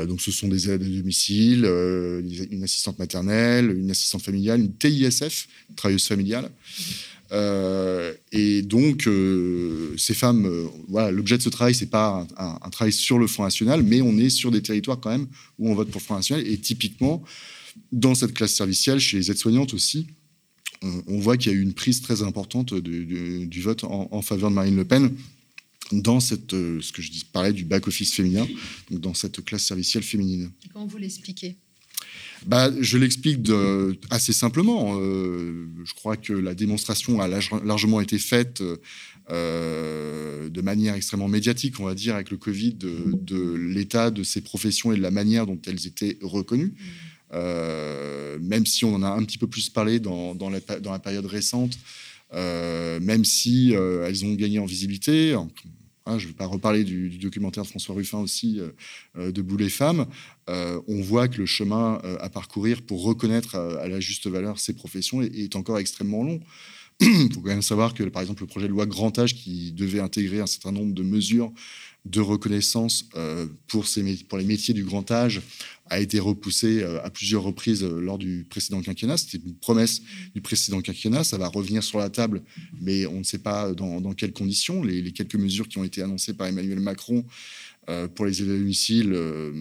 [0.09, 1.65] donc, ce sont des aides à domicile,
[2.51, 6.51] une assistante maternelle, une assistante familiale, une TISF, travailleuse familiale.
[7.33, 12.71] Euh, et donc, euh, ces femmes, euh, voilà, l'objet de ce travail, c'est pas un,
[12.71, 15.27] travail sur le Front National, mais on est sur des territoires quand même
[15.59, 16.47] où on vote pour le Front National.
[16.47, 17.23] Et typiquement,
[17.90, 20.07] dans cette classe servicielle, chez les aides-soignantes aussi,
[20.83, 24.57] on, voit qu'il y a eu une prise très importante du vote en, faveur de
[24.57, 25.14] Marine Le Pen
[25.92, 28.49] dans cette, ce que je parlais du back-office féminin,
[28.90, 30.51] donc dans cette classe servicielle féminine.
[30.73, 31.57] comment vous l'expliquez?
[32.46, 33.40] Bah, Je l'explique
[34.11, 34.98] assez simplement.
[34.98, 38.62] Euh, je crois que la démonstration a largement été faite
[39.31, 44.40] euh, de manière extrêmement médiatique, on va dire, avec le Covid, de, l'état de ces
[44.40, 46.74] professions et de la manière dont elles étaient reconnues.
[47.35, 51.78] Euh, même si on en a un petit peu plus parlé dans, la, période récente,
[52.33, 55.35] même si elles ont gagné en visibilité,
[56.05, 58.71] Hein, je ne vais pas reparler du, documentaire de François Ruffin aussi, euh,
[59.17, 60.07] euh, de Boulet Femmes.
[60.51, 64.75] Euh, on voit que le chemin à parcourir pour reconnaître à, la juste valeur ces
[64.75, 66.41] professions est, encore extrêmement long.
[67.00, 69.72] Il faut quand même savoir que, par exemple, le projet de loi Grand Âge, qui
[69.72, 71.52] devait intégrer un certain nombre de mesures
[72.05, 73.09] de reconnaissance
[73.68, 75.40] pour, ces, pour les métiers du grand âge,
[75.87, 79.16] a été repoussé à plusieurs reprises lors du précédent quinquennat.
[79.16, 80.02] C'était une promesse
[80.35, 81.22] du précédent quinquennat.
[81.22, 82.42] Ça va revenir sur la table,
[82.81, 84.83] mais on ne sait pas dans, quelles conditions.
[84.83, 87.24] Les, quelques mesures qui ont été annoncées par Emmanuel Macron
[87.88, 89.52] euh, pour les aides à domicile euh,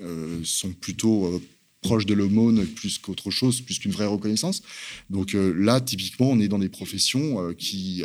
[0.00, 1.42] euh, sont plutôt
[1.84, 4.62] proches de l'aumône plus qu'autre chose, plus qu'une vraie reconnaissance.
[5.10, 8.02] Donc là, typiquement, on est dans des professions qui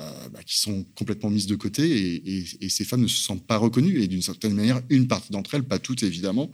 [0.00, 3.58] euh, bah, qui sont complètement mises de côté et, ces femmes ne se sentent pas
[3.58, 4.00] reconnues.
[4.00, 6.50] Et d'une certaine manière, une partie d'entre elles, pas toutes évidemment,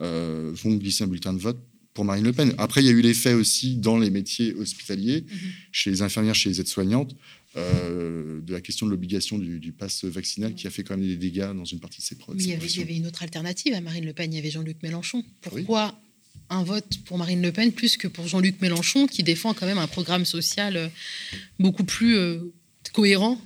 [0.00, 1.58] euh, vont glisser un bulletin de vote
[1.94, 2.52] pour Marine Le Pen.
[2.58, 5.38] Après, il y a eu l'effet aussi dans les métiers hospitaliers, mhm.
[5.72, 7.16] chez les infirmières, chez les aides-soignantes,
[7.56, 11.16] euh, de la question de l'obligation du, pass vaccinal qui a fait quand même des
[11.16, 12.38] dégâts dans une partie de ces projets.
[12.38, 14.82] Mais il y, avait, une autre alternative à Marine Le Pen, il y avait Jean-Luc
[14.82, 15.24] Mélenchon.
[15.40, 15.98] Pourquoi
[16.48, 19.78] un vote pour Marine Le Pen plus que pour Jean-Luc Mélenchon, qui défend quand même
[19.78, 20.90] un programme social
[21.58, 22.16] beaucoup plus
[22.92, 23.40] cohérent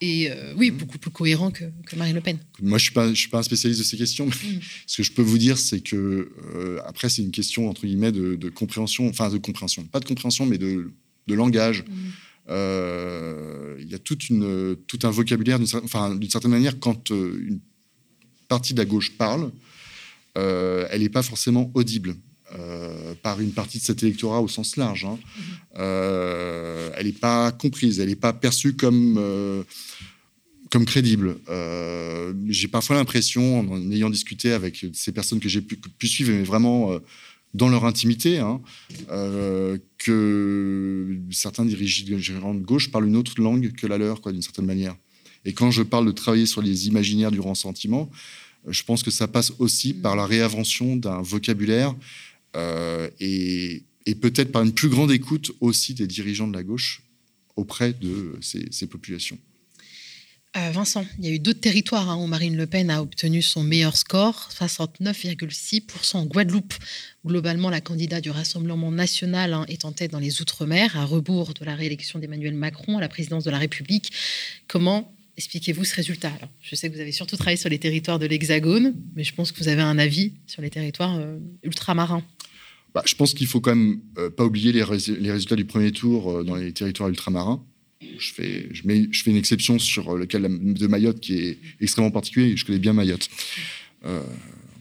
[0.00, 1.64] et, euh, oui, beaucoup plus cohérent que,
[1.96, 2.38] Marine Le Pen?
[2.62, 4.26] Moi, je ne suis, suis, pas un spécialiste de ces questions.
[4.26, 4.60] Mm.
[4.86, 8.12] Ce que je peux vous dire, c'est que, euh, après, c'est une question, entre guillemets,
[8.12, 10.92] de, compréhension, enfin, de compréhension, pas de compréhension, mais de,
[11.26, 11.82] de langage.
[11.82, 12.10] Mm.
[12.48, 14.18] Euh, il y a tout
[15.02, 15.66] un vocabulaire, d'une
[16.30, 17.60] certaine manière, quand une
[18.48, 19.50] partie de la gauche parle,
[20.34, 22.14] elle n'est pas forcément audible.
[22.56, 25.04] Euh, par une partie de cet électorat au sens large.
[25.04, 25.18] Hein.
[25.76, 29.62] Euh, elle n'est pas comprise, elle n'est pas perçue comme, euh,
[30.70, 31.36] comme crédible.
[32.48, 36.98] j'ai parfois l'impression, en ayant discuté avec ces personnes que j'ai pu, suivre, mais vraiment
[37.54, 38.60] dans leur intimité, hein,
[39.96, 44.96] que certains dirigeants de gauche parlent une autre langue que la leur, d'une certaine manière.
[45.44, 48.10] Et quand je parle de travailler sur les imaginaires du ressentiment,
[48.66, 51.94] je pense que ça passe aussi par la réinvention d'un vocabulaire
[52.56, 53.84] euh, et,
[54.20, 57.02] peut-être par une plus grande écoute aussi des dirigeants de la gauche
[57.56, 59.38] auprès de ces, populations.
[60.58, 63.42] Euh, Vincent, il y a eu d'autres territoires hein, où Marine Le Pen a obtenu
[63.42, 66.74] son meilleur score, 69,6% en Guadeloupe.
[67.24, 71.54] Globalement, la candidate du Rassemblement national hein, est en tête dans les Outre-mer, à rebours
[71.54, 74.12] de la réélection d'Emmanuel Macron à la présidence de la République.
[74.66, 76.32] Comment Expliquez-vous ce résultat?
[76.60, 79.52] Je sais que vous avez surtout travaillé sur les territoires de l'Hexagone, mais je pense
[79.52, 82.24] que vous avez un avis sur les territoires euh, ultramarins.
[82.92, 86.42] Bah, je pense qu'il faut quand même euh, pas oublier les, résultats du premier tour
[86.42, 87.64] dans les territoires ultramarins.
[88.00, 88.68] Je fais,
[89.26, 92.56] une exception sur le cas de Mayotte qui est extrêmement particulier.
[92.56, 93.28] Je connais bien Mayotte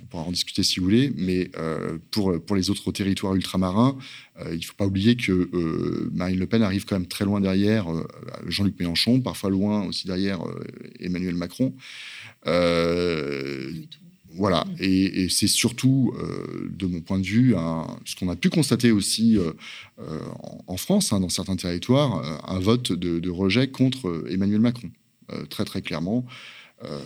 [0.08, 3.98] on pourra en discuter si vous voulez, mais euh, pour, les autres territoires ultramarins,
[4.40, 7.26] euh, il ne faut pas oublier que euh, Marine Le Pen arrive quand même très
[7.26, 7.88] loin derrière
[8.48, 10.40] Jean-Luc Mélenchon, parfois loin aussi derrière
[11.02, 11.74] Emmanuel Macron.
[14.38, 16.14] Voilà, et, c'est surtout,
[16.70, 17.56] de mon point de vue,
[18.06, 19.38] ce qu'on a pu constater aussi
[20.68, 24.90] en, France, hein, dans certains territoires, un vote de, de, rejet contre Emmanuel Macron,
[25.50, 26.26] très très clairement.
[26.84, 27.02] Euh,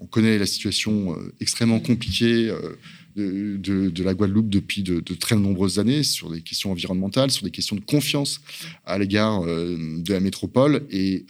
[0.00, 2.76] on connaît la situation euh, extrêmement compliquée euh,
[3.16, 7.76] de, la Guadeloupe depuis de, très nombreuses années sur des questions environnementales, sur des questions
[7.76, 8.40] de confiance
[8.84, 10.86] à l'égard de la métropole.
[10.90, 11.26] Et,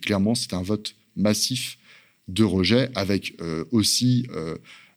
[0.00, 1.76] clairement, c'est un vote massif
[2.32, 3.36] de rejet avec
[3.70, 4.26] aussi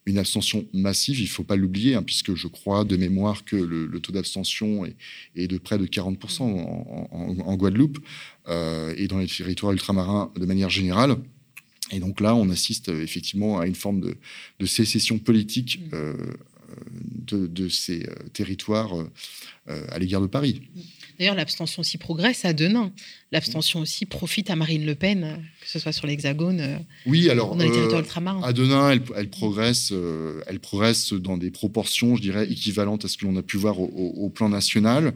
[0.05, 3.55] une abstention massive, il ne faut pas l'oublier, hein, puisque je crois de mémoire que
[3.55, 4.85] le, taux d'abstention
[5.35, 7.99] est, de près de 40% en, Guadeloupe
[8.47, 11.17] et dans les territoires ultramarins de manière générale.
[11.93, 15.89] Et donc là, on assiste euh, effectivement à une forme de, sécession politique mm.
[15.93, 18.93] euh, de, ces euh, territoires
[19.67, 20.61] à l'égard de Paris.
[21.23, 22.91] D'ailleurs, l'abstention aussi progresse à Denain.
[23.31, 27.63] L'abstention aussi profite à Marine Le Pen, que ce soit sur l'Hexagone oui, alors, dans
[27.63, 28.43] les territoires ultramarins.
[28.43, 29.93] À Denain, elle, progresse,
[30.47, 33.79] elle progresse dans des proportions, je dirais, équivalentes à ce que l'on a pu voir
[33.79, 35.13] au plan national.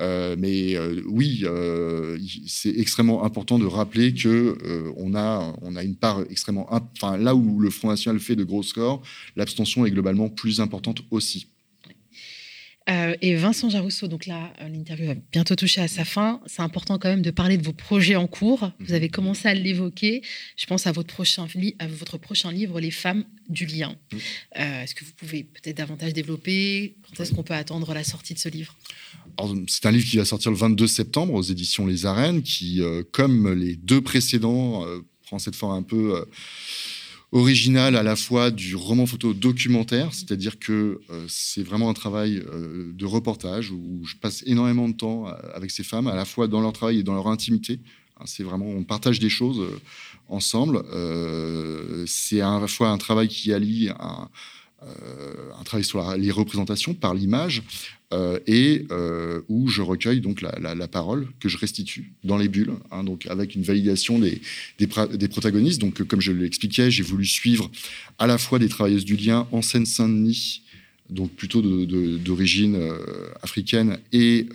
[0.00, 4.56] Euh, mais euh, oui, euh, c'est extrêmement important de rappeler que
[4.96, 8.44] on a on a une part extrêmement, enfin là où le Front National fait de
[8.44, 9.02] gros scores,
[9.36, 11.48] l'abstention est globalement plus importante aussi.
[12.88, 16.40] Euh, et Vincent Jarousseau, donc là, euh, l'interview va bientôt toucher à sa fin.
[16.46, 18.72] C'est important quand même de parler de vos projets en cours.
[18.80, 18.94] Vous mhm.
[18.94, 20.22] avez commencé à l'évoquer.
[20.56, 21.46] Je pense à votre prochain,
[21.78, 23.94] à votre prochain livre, Les femmes du lien.
[24.12, 24.18] Mhm.
[24.58, 26.96] Euh, est-ce que vous pouvez peut-être davantage développer?
[27.02, 28.76] Quand est-ce qu'on peut attendre la sortie de ce livre?
[29.68, 33.52] C'est un livre qui va sortir le 22 septembre aux éditions Les Arènes, qui, comme
[33.52, 34.84] les deux précédents,
[35.22, 36.26] prend cette forme un peu
[37.32, 42.42] original à la fois du roman photo documentaire, c'est-à-dire que euh, c'est vraiment un travail
[42.52, 46.24] euh, de reportage où je passe énormément de temps euh, avec ces femmes, à la
[46.24, 47.78] fois dans leur travail et dans leur intimité.
[48.18, 49.64] Hein, c'est vraiment, on partage des choses
[50.28, 50.82] ensemble.
[52.06, 54.28] c'est à la fois un travail qui allie un,
[54.82, 57.62] un travail sur les représentations par l'image
[58.12, 62.72] euh, et euh, où je recueille donc la, parole que je restitue dans les bulles,
[62.90, 64.42] hein, donc avec une validation des,
[64.80, 64.88] des,
[65.28, 65.80] protagonistes.
[65.80, 67.70] Donc, comme je l'expliquais, j'ai voulu suivre
[68.18, 70.62] à la fois des travailleuses du lien en Seine-Saint-Denis,
[71.08, 74.48] donc plutôt d'origine euh, africaine, et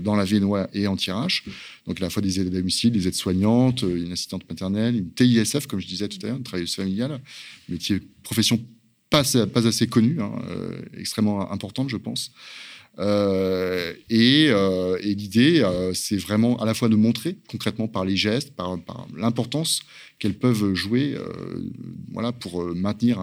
[0.00, 1.44] dans la Vénois et en tirage.
[1.86, 5.66] Donc, à la fois des aides à domicile, des aides-soignantes, une assistante maternelle, une TISF,
[5.66, 7.20] comme je disais tout à l'heure, une travailleuse familiale,
[7.68, 8.58] métier, profession
[9.10, 10.32] pas, assez connue, hein,
[10.96, 12.32] extrêmement importante, je pense.
[12.98, 18.16] Euh, euh, et, l'idée, euh, c'est vraiment à la fois de montrer concrètement par les
[18.16, 18.78] gestes, par,
[19.16, 19.80] l'importance
[20.18, 21.16] qu'elles peuvent jouer
[22.12, 23.20] voilà, pour maintenir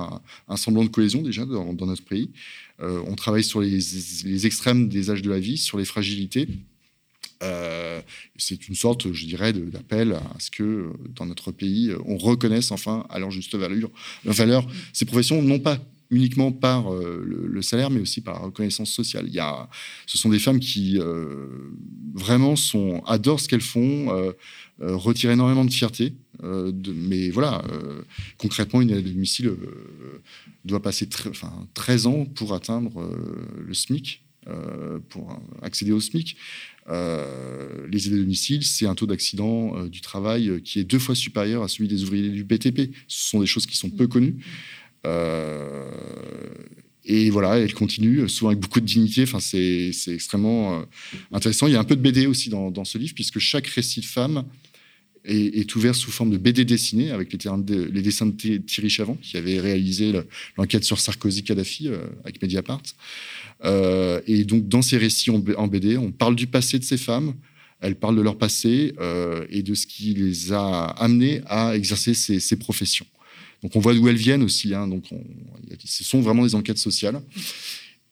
[0.48, 2.30] un, semblant de cohésion déjà dans, notre pays.
[2.80, 6.48] on travaille sur les, extrêmes des âges de la vie, sur les fragilités.
[8.38, 13.06] C'est une sorte, je dirais, d'appel à ce que dans notre pays, on reconnaisse enfin
[13.10, 15.80] à leur juste valeur, ces professions, non pas
[16.14, 19.26] uniquement par euh, le, salaire, mais aussi par la reconnaissance sociale.
[19.28, 19.70] Il y a,
[20.06, 21.48] ce sont des femmes qui euh,
[22.14, 24.32] vraiment sont, adorent ce qu'elles font, euh,
[24.80, 26.14] retirent énormément de fierté.
[26.44, 27.64] mais voilà,
[28.38, 29.54] concrètement, une aide à domicile
[30.66, 33.10] doit passer enfin, 13 ans pour atteindre
[33.66, 34.24] le SMIC,
[35.10, 36.36] pour accéder au SMIC.
[36.90, 41.64] Les aides à domicile, c'est un taux d'accident du travail qui est deux fois supérieur
[41.64, 42.94] à celui des ouvriers du BTP.
[43.08, 44.38] Ce sont des choses qui sont peu connues.
[45.06, 45.90] Euh,
[47.06, 49.24] et voilà, elle continue, souvent avec beaucoup de dignité.
[49.24, 50.86] Enfin, c'est extrêmement euh,
[51.32, 51.68] intéressant.
[51.68, 54.06] Il y a un peu de BD aussi dans, ce livre, puisque chaque récit de
[54.06, 54.46] femme
[55.26, 59.60] est, ouvert sous forme de BD dessinée avec les, dessins de Thierry Chavant, qui avait
[59.60, 60.12] réalisé
[60.58, 62.82] l'enquête sur Sarkozy-Kadhafi euh, avec Mediapart.
[63.64, 67.34] Euh, et donc, dans ces récits en, BD, on parle du passé de ces femmes,
[67.80, 72.14] elles parlent de leur passé euh, et de ce qui les a amenées à exercer
[72.14, 73.06] ces, professions.
[73.62, 74.74] Donc, on voit d'où elles viennent aussi.
[74.74, 75.06] Hein, donc,
[75.86, 77.22] ce sont vraiment des enquêtes sociales.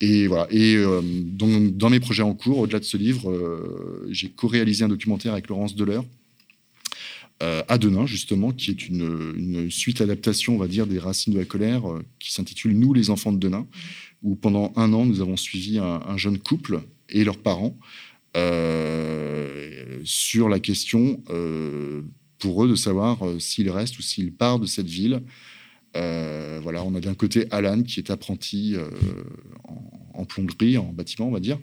[0.00, 0.48] Et voilà.
[0.50, 3.30] Et dans, mes projets en cours, au-delà de ce livre,
[4.10, 6.04] j'ai co-réalisé un documentaire avec Laurence Deleur
[7.68, 11.44] à Denain, justement, qui est une, suite adaptation, on va dire, des Racines de la
[11.44, 13.66] colère, euh, qui s'intitule Nous, les enfants de Denain,
[14.22, 17.76] où pendant un an, nous avons suivi un, jeune couple et leurs parents
[18.36, 21.20] euh, sur la question,
[22.38, 25.22] pour eux, de savoir s'ils restent ou s'ils partent de cette ville.
[25.94, 28.76] voilà, on a d'un côté Alan, qui est apprenti
[29.64, 31.58] en, en, plomberie, en bâtiment, on va dire,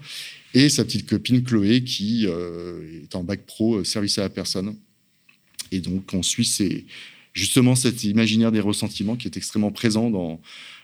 [0.53, 4.75] et sa petite copine Chloé, qui est en bac pro, service à la personne
[5.71, 6.85] et donc, on suit
[7.33, 10.41] justement cet imaginaire des ressentiments qui est extrêmement présent dans,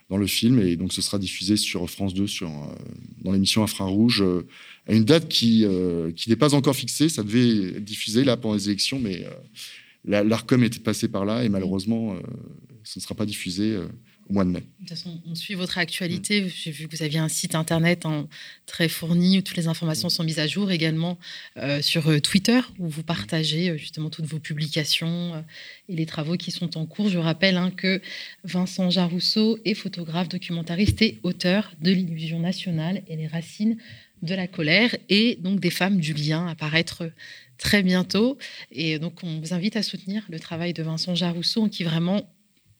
[0.10, 0.60] dans le film.
[0.60, 2.76] Et donc, ce sera diffusé sur France 2 sur, euh,
[3.22, 4.46] dans l'émission Infrarouge euh,
[4.88, 7.10] à une date qui, euh, qui n'est pas encore fixée.
[7.10, 9.26] Ça devait être diffusé là pendant les élections, mais
[10.06, 12.16] l'ARCOM était passé par là et malheureusement,
[12.84, 13.76] ce ne sera pas diffusé
[14.30, 14.60] au mois de mai.
[14.60, 16.42] De toute façon, on suit votre actualité.
[16.42, 16.50] Mm.
[16.50, 18.28] J'ai vu que vous aviez un site internet hein,
[18.66, 21.18] très fourni où toutes les informations sont mises à jour, également
[21.58, 25.44] euh, sur euh, Twitter où vous partagez euh, justement toutes vos publications
[25.90, 27.10] et les travaux qui sont en cours.
[27.10, 28.02] Je rappelle hein, que
[28.44, 33.78] Vincent Jarousseau est photographe, documentariste et auteur de L'illusion nationale et les racines
[34.22, 37.10] de la colère et donc des femmes du lien apparaître
[37.58, 38.38] très bientôt.
[38.72, 42.30] Et donc, on vous invite à soutenir le travail de Vincent Jarousseau, qui vraiment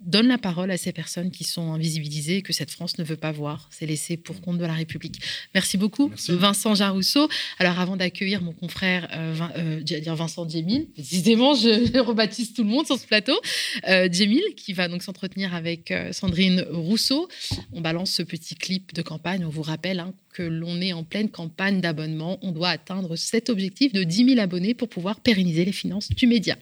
[0.02, 3.16] donne la parole à ces personnes qui sont invisibilisées et que cette France ne veut
[3.16, 3.68] pas voir.
[3.72, 5.22] C'est laissé pour compte de la République.
[5.54, 7.30] Merci beaucoup, Vincent Jarousseau.
[7.60, 12.70] Alors, avant d'accueillir mon confrère, euh, euh dire Vincent Djemil, décidément, je, rebaptise tout le
[12.70, 13.40] monde sur ce plateau,
[13.88, 17.28] euh, Djemil, qui va donc s'entretenir avec euh, Sandrine Rousseau.
[17.74, 19.46] On balance ce petit clip de campagne.
[19.46, 22.38] On vous rappelle hein, que l'on est en pleine campagne d'abonnement.
[22.42, 26.28] On doit atteindre cet objectif de 10 000 abonnés pour pouvoir pérenniser les finances du
[26.28, 26.58] média.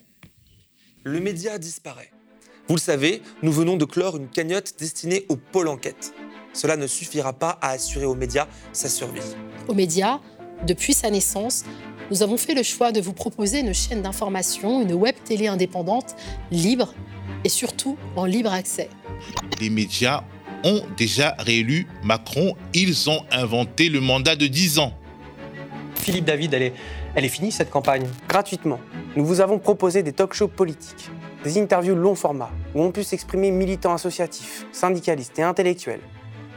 [1.03, 2.12] Le média disparaît.
[2.69, 6.13] Vous le savez, nous venons de clore une cagnotte destinée au pôle enquête.
[6.53, 9.19] Cela ne suffira pas à assurer aux médias sa survie.
[9.67, 10.21] Aux médias,
[10.65, 11.65] depuis sa naissance,
[12.09, 16.15] nous avons fait le choix de vous proposer une chaîne d'information, une web télé indépendante,
[16.51, 16.93] libre
[17.43, 18.89] et surtout en libre accès.
[19.59, 20.23] Les médias
[20.63, 22.55] ont déjà réélu Macron.
[22.73, 24.93] Ils ont inventé le mandat de 10 ans.
[25.95, 26.73] Philippe David, elle est,
[27.15, 28.07] elle est finie cette campagne?
[28.29, 28.79] Gratuitement,
[29.17, 31.09] nous vous avons proposé des talk shows politiques
[31.43, 36.01] des interviews long format où on peut s'exprimer militants associatifs, syndicalistes et intellectuels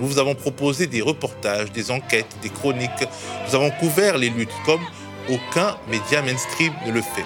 [0.00, 2.90] Nous vous avons proposé des reportages, des enquêtes, des chroniques.
[3.48, 4.82] Nous avons couvert les luttes comme
[5.30, 7.24] aucun média mainstream ne le fait.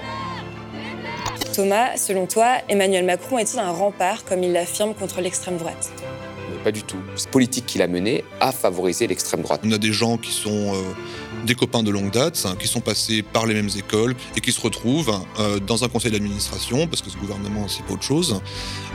[1.53, 5.91] Thomas, selon toi, Emmanuel Macron est-il un rempart, comme il l'affirme, contre l'extrême droite?
[6.63, 7.01] Pas du tout.
[7.17, 9.63] Cette politique qu'il a menée a favorisé l'extrême droite.
[9.65, 10.75] On a des gens qui sont...
[10.75, 10.83] Euh,
[11.45, 14.61] des copains de longue date qui sont passés par les mêmes écoles et qui se
[14.61, 18.41] retrouvent euh, dans un conseil d'administration, parce que ce gouvernement, c'est pas autre chose,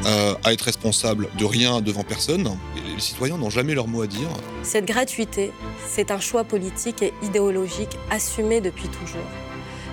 [0.05, 2.49] euh, à être responsable de rien devant personne.
[2.75, 4.29] les citoyens n'ont jamais leur mot à dire.
[4.63, 5.51] Cette gratuité,
[5.87, 9.27] c'est un choix politique et idéologique assumé depuis toujours.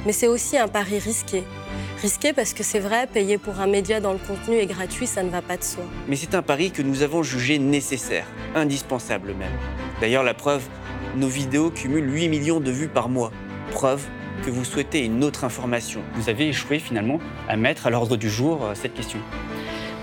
[0.04, 1.44] Mais c'est aussi un pari risqué.
[2.00, 5.22] Risqué parce que c'est vrai, payer pour un média dans le contenu est gratuit, ça
[5.22, 5.84] ne va pas de soi.
[6.08, 9.52] Mais c'est un pari que nous avons jugé nécessaire, indispensable même.
[10.00, 10.62] D'ailleurs, la preuve,
[11.16, 13.32] nos vidéos cumulent 8 millions de vues par mois.
[13.70, 14.04] Preuve
[14.44, 16.02] que vous souhaitez une autre information.
[16.14, 19.18] Vous avez échoué finalement à mettre à l'ordre du jour euh, cette question.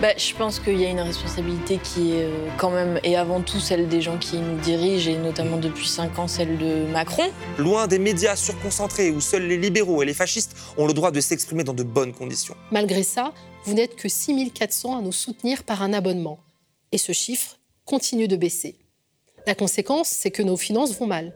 [0.02, 3.42] Bah, je pense qu'il y a une responsabilité qui est euh, quand même, et avant
[3.42, 7.24] tout celle des gens qui nous dirigent, et notamment depuis 5 ans celle de Macron.
[7.58, 11.20] Loin des médias surconcentrés où seuls les libéraux et les fascistes ont le droit de
[11.20, 12.56] s'exprimer dans de bonnes conditions.
[12.72, 13.34] Malgré ça,
[13.66, 16.40] vous n'êtes que 6400 à nous soutenir par un abonnement.
[16.94, 18.78] Et ce chiffre continue de baisser.
[19.48, 21.34] La conséquence, c'est que nos finances vont mal.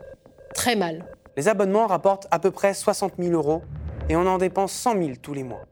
[0.54, 1.06] Très mal.
[1.36, 3.62] Les abonnements rapportent à peu près 60 000 euros
[4.10, 5.66] et on en dépense 100 000 tous les mois.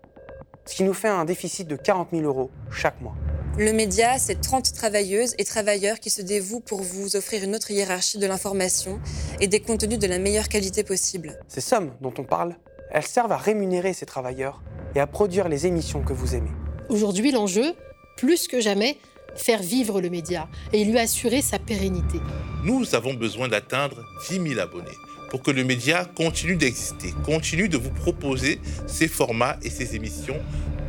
[0.65, 3.15] Ce qui nous fait un déficit de 40 000 euros chaque mois.
[3.57, 7.69] Le média, c'est 30 travailleuses et travailleurs qui se dévouent pour vous offrir une autre
[7.69, 8.99] hiérarchie de l'information
[9.39, 11.37] et des contenus de la meilleure qualité possible.
[11.47, 12.55] Ces sommes dont on parle,
[12.91, 14.61] elles servent à rémunérer ces travailleurs
[14.95, 16.51] et à produire les émissions que vous aimez.
[16.89, 17.73] Aujourd'hui, l'enjeu,
[18.17, 18.97] plus que jamais,
[19.35, 22.19] faire vivre le média et lui assurer sa pérennité.
[22.63, 24.97] Nous avons besoin d'atteindre 10 000 abonnés
[25.29, 30.35] pour que le média continue d'exister, continue de vous proposer ses formats et ses émissions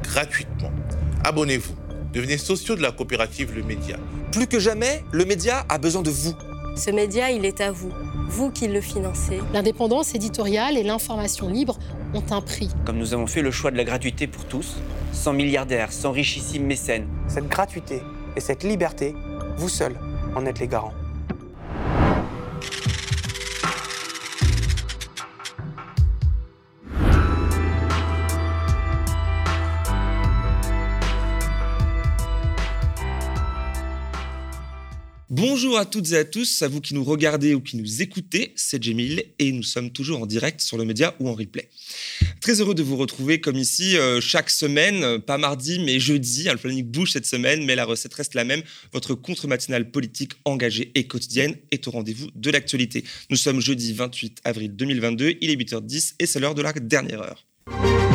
[0.03, 0.73] gratuitement.
[1.25, 1.75] Abonnez-vous,
[2.13, 3.97] devenez sociaux de la coopérative Le Média.
[4.33, 6.35] Plus que jamais, le média a besoin de vous.
[6.75, 7.93] Ce média, il est à vous,
[8.29, 9.39] vous qui le financez.
[9.53, 11.79] L'indépendance éditoriale et l'information libre
[12.15, 12.71] ont un prix.
[12.85, 14.79] Comme nous avons fait le choix de la gratuité pour tous,
[15.13, 17.07] sans milliardaires, sans richissimes mécènes.
[17.29, 18.03] Cette gratuité
[18.37, 19.15] et cette liberté,
[19.57, 19.97] vous seuls
[20.35, 20.95] en êtes les garants.
[35.45, 38.53] Bonjour à toutes et à tous, à vous qui nous regardez ou qui nous écoutez,
[38.55, 41.69] c'est Jemil et nous sommes toujours en direct sur le média ou en replay.
[42.41, 46.45] Très heureux de vous retrouver comme ici euh, chaque semaine, euh, pas mardi mais jeudi,
[46.45, 48.63] le planning bouge cette semaine mais la recette reste la même,
[48.93, 53.03] votre contre-matinale politique engagée et quotidienne est au rendez-vous de l'actualité.
[53.29, 57.21] Nous sommes jeudi 28 avril 2022, il est 8h10 et c'est l'heure de la dernière
[57.21, 58.12] heure.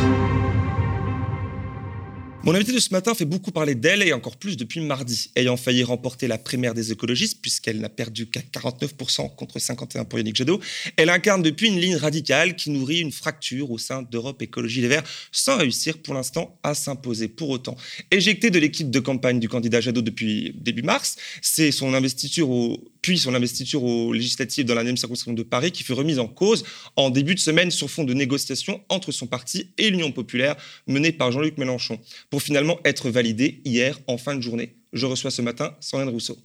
[2.44, 5.58] Mon invité de ce matin fait beaucoup parler d'elle et encore plus depuis mardi, ayant
[5.58, 10.36] failli remporter la primaire des écologistes puisqu'elle n'a perdu qu'à 49% contre 51% pour Yannick
[10.36, 10.62] Jadot.
[10.96, 14.88] Elle incarne depuis une ligne radicale qui nourrit une fracture au sein d'Europe Écologie Les
[14.88, 17.28] Verts sans réussir pour l'instant à s'imposer.
[17.28, 17.76] Pour autant,
[18.12, 22.80] éjectée de l'équipe de campagne du candidat Jadot depuis début mars, c'est son investiture au
[23.08, 26.28] puis son investiture aux législatives dans la même circonscription de Paris qui fut remise en
[26.28, 26.66] cause
[26.98, 31.14] en début de semaine sur fond de négociations entre son parti et l'Union populaire menée
[31.14, 34.76] par Jean-Luc Mélenchon, pour finalement être validée hier en fin de journée.
[34.92, 36.38] Je reçois ce matin Sandrine Rousseau.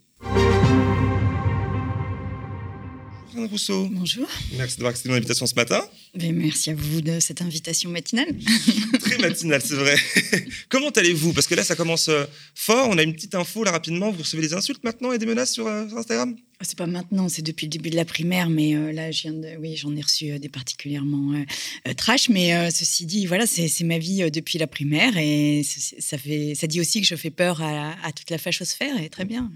[3.49, 3.89] Rousseau.
[3.91, 4.27] Bonjour.
[4.57, 5.81] Merci d'avoir accepté mon invitation ce matin.
[6.15, 8.27] Ben, merci à vous de cette invitation matinale.
[8.99, 9.95] Très matinale, c'est vrai.
[10.69, 11.33] Comment allez-vous?
[11.33, 12.25] Parce que là, ça commence euh,
[12.55, 12.87] fort.
[12.89, 14.11] On a une petite info là rapidement.
[14.11, 16.35] Vous recevez des insultes maintenant et des menaces sur, euh, sur Instagram?
[16.59, 19.23] Ah, C'est pas maintenant, c'est depuis le début de la primaire, mais euh, là, je
[19.23, 22.29] viens de, oui, j'en ai reçu euh, des particulièrement euh, trash.
[22.29, 25.63] Mais ceci dit, voilà, c'est ma vie depuis la primaire et
[25.99, 29.09] ça fait, ça dit aussi que je fais peur à, à toute la fachosphère et
[29.09, 29.51] très bien.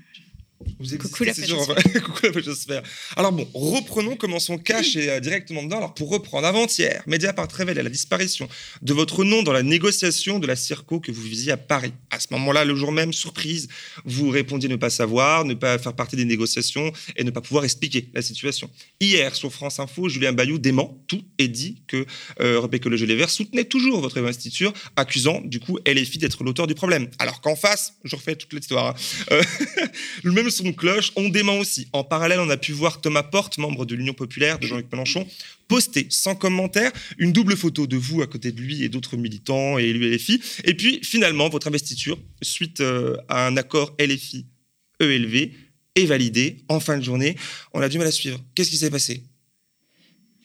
[0.79, 1.33] Vous Coucou la
[2.01, 2.83] Coucou la fachosphère.
[3.15, 5.77] Alors bon, reprenons, commençons cash et euh, directement dedans.
[5.77, 8.47] Alors pour reprendre, avant-hier, Mediapart révèle la disparition
[8.81, 11.93] de votre nom dans la négociation de la Circo que vous visiez à Paris.
[12.09, 13.67] À ce moment-là, le jour même, surprise,
[14.05, 17.63] vous répondiez ne pas savoir, ne pas faire partie des négociations et ne pas pouvoir
[17.63, 18.69] expliquer la situation.
[18.99, 22.05] Hier, sur France Info, Julien Bayou dément tout et dit que
[22.39, 26.75] euh, Écologie Les Verts soutenait toujours votre investiture, accusant du coup LFI d'être l'auteur du
[26.75, 27.09] problème.
[27.17, 28.95] Alors qu'en face, je refais toute l'histoire, hein,
[29.31, 29.41] euh,
[30.23, 31.87] le même son de cloche, on dément aussi.
[31.93, 35.27] En parallèle, on a pu voir Thomas Porte, membre de l'Union populaire de Jean-Luc Mélenchon,
[35.67, 39.77] poster sans commentaire une double photo de vous à côté de lui et d'autres militants
[39.77, 40.41] et LFI.
[40.63, 45.51] Et puis finalement, votre investiture, suite euh, à un accord LFI-ELV,
[45.95, 47.35] est validée en fin de journée.
[47.73, 48.39] On a du mal à suivre.
[48.55, 49.23] Qu'est-ce qui s'est passé?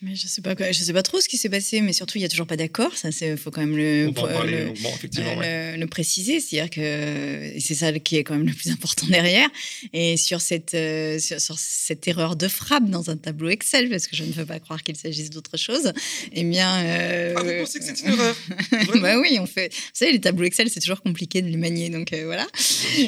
[0.05, 2.21] Mais je sais pas, je sais pas trop ce qui s'est passé, mais surtout il
[2.21, 2.97] y a toujours pas d'accord.
[2.97, 6.41] Ça, c'est faut quand même le, On euh, parler le- longuement, effectivement, le- le préciser,
[6.41, 9.47] c'est-à-dire que c'est ça qui est quand même le plus important derrière.
[9.93, 14.07] Et sur cette euh, sur, sur cette erreur de frappe dans un tableau Excel, parce
[14.07, 15.93] que je ne veux pas croire qu'il s'agisse d'autre chose.
[16.33, 18.35] Eh bien, euh, Ah, vous pensez que c'est une erreur
[19.01, 19.69] bah oui, on fait.
[19.73, 22.45] Vous savez, les tableaux Excel, c'est toujours compliqué de les manier, donc voilà.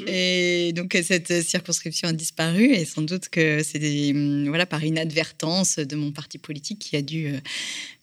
[0.07, 5.77] Et donc cette circonscription a disparu, et sans doute que c'est hum, voilà par inadvertance
[5.79, 7.27] de mon parti politique qui a dû.
[7.27, 7.39] euh,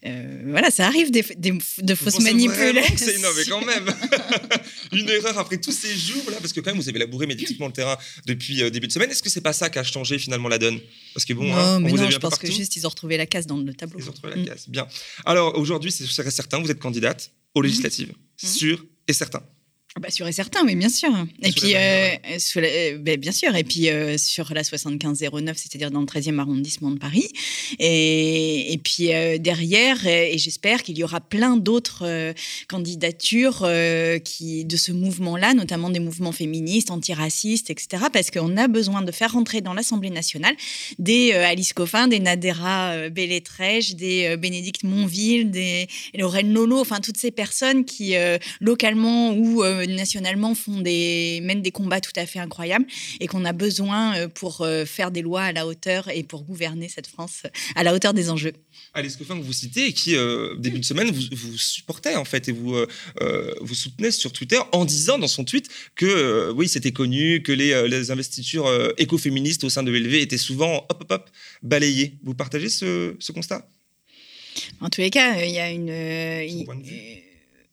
[0.05, 2.97] euh, voilà, ça arrive des, des- de fausses manipulations.
[2.97, 3.87] C'est non, mais quand même.
[4.93, 7.69] Une erreur après tous ces jours là, parce que quand même vous avez labouré médiatiquement
[7.69, 9.11] le terrain depuis euh, début de semaine.
[9.11, 10.81] Est-ce que c'est pas ça qui a changé finalement la donne?
[11.15, 12.85] Parce que bon, non, hein, on mais vous a non, je pense que juste ils
[12.87, 14.01] ont retrouvé la case dans le tableau.
[14.01, 14.69] Ils ont retrouvé la case.
[14.69, 14.87] Bien.
[15.25, 19.43] Alors aujourd'hui, c'est certain, vous êtes candidate aux législatives, sûr et certain.
[19.95, 21.11] Ah Bah, sûr et certain, oui, bien sûr.
[21.43, 23.55] Et puis, la euh, sous la- euh, ben, bien sûr.
[23.55, 27.29] Et puis, euh, sur la 7509, c'est-à-dire dans le 13e arrondissement de Paris.
[27.79, 32.33] Et, et puis, euh, derrière, euh, et j'espère qu'il y aura plein d'autres euh,
[32.69, 38.05] candidatures euh, qui, de ce mouvement-là, notamment des mouvements féministes, antiracistes, etc.
[38.11, 40.55] Parce qu'on a besoin de faire rentrer dans l'Assemblée nationale
[40.99, 46.81] des euh, Alice Coffin, des Nadera euh, Belletrèche, des euh, Bénédicte Monville, des Lorraine Lolo,
[46.81, 52.01] enfin toutes ces personnes qui, euh, localement ou euh, nationalement, font des, mènent des combats
[52.01, 52.87] tout à fait incroyables
[53.21, 56.45] et qu'on a besoin euh, pour euh, faire des lois à la hauteur et pour
[56.45, 58.53] gouverner cette France euh, à la hauteur des enjeux.
[58.95, 62.25] Alice Coffin que vous citez et qui, euh, début de semaine, vous, vous supportait en
[62.25, 62.87] fait et vous, euh,
[63.21, 67.43] euh, vous soutenait sur Twitter en disant dans son tweet que euh, oui, c'était connu,
[67.43, 71.11] que les, euh, les investitures euh, écoféministes au sein de LV étaient souvent hop, hop,
[71.13, 71.31] hop,
[71.63, 72.15] balayées.
[72.23, 73.69] Vous partagez ce, ce constat?
[74.81, 75.89] En tous les cas, euh, il y a une.
[75.89, 76.75] euh, euh,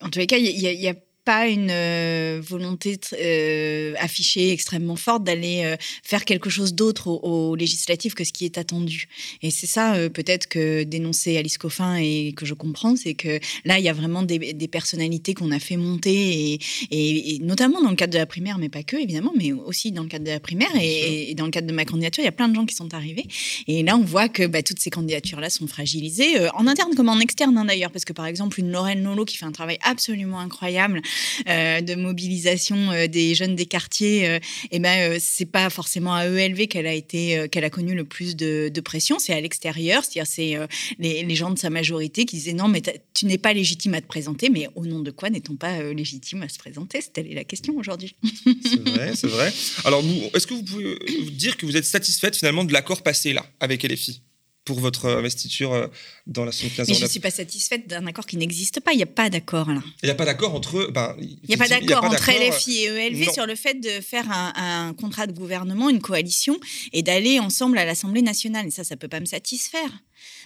[0.02, 0.96] en tous les cas, il y, a- y a
[1.26, 7.56] pas une euh, volonté euh, affichée extrêmement forte d'aller euh, faire quelque chose d'autre au,
[7.56, 9.08] législatif que ce qui est attendu.
[9.42, 13.80] Et c'est ça peut-être que dénoncer Alice Coffin et que je comprends, c'est que là
[13.80, 16.60] il y a vraiment des, personnalités qu'on a fait monter et,
[16.92, 20.04] et, notamment dans le cadre de la primaire, mais pas que évidemment, mais aussi dans
[20.04, 22.34] le cadre de la primaire et, dans le cadre de ma candidature, il y a
[22.34, 23.26] plein de gens qui sont arrivés.
[23.68, 27.20] Et là on voit que bah, toutes ces candidatures-là sont fragilisées en interne comme en
[27.20, 30.40] externe hein, d'ailleurs, parce que par exemple une Lorraine Lolo qui fait un travail absolument
[30.40, 31.02] incroyable
[31.46, 34.40] de mobilisation euh, des jeunes des quartiers, euh,
[34.72, 38.36] eh ben c'est pas forcément à ELV qu'elle a été, qu'elle a connu le plus
[38.36, 40.56] de, pression, c'est à l'extérieur, c'est-à-dire c'est
[41.00, 42.82] les, gens de sa majorité qui disaient non mais
[43.14, 46.42] tu n'es pas légitime à te présenter, mais au nom de quoi n'est-on pas légitime
[46.44, 47.02] à se présenter?
[47.02, 48.16] C'est telle est la question aujourd'hui.
[48.64, 49.54] c'est vrai, c'est vrai.
[49.86, 50.04] Alors
[50.34, 50.98] est-ce que vous pouvez
[51.32, 54.22] dire que vous êtes satisfaite finalement de l'accord passé là avec LFI
[54.70, 55.88] pour votre investiture euh,
[56.28, 58.94] dans la 75 Mais je ne suis pas satisfaite d'un accord qui n'existe pas.
[58.94, 59.82] Il n'y a pas d'accord là.
[60.04, 60.92] Il n'y a pas d'accord entre.
[60.92, 64.28] Ben, il n'y a pas d'accord entre LFI et ELV sur le fait de faire
[64.30, 66.56] un, contrat de gouvernement, une coalition,
[66.94, 68.68] et d'aller ensemble à l'Assemblée nationale.
[68.68, 69.90] Et ça, ça ne peut pas me satisfaire.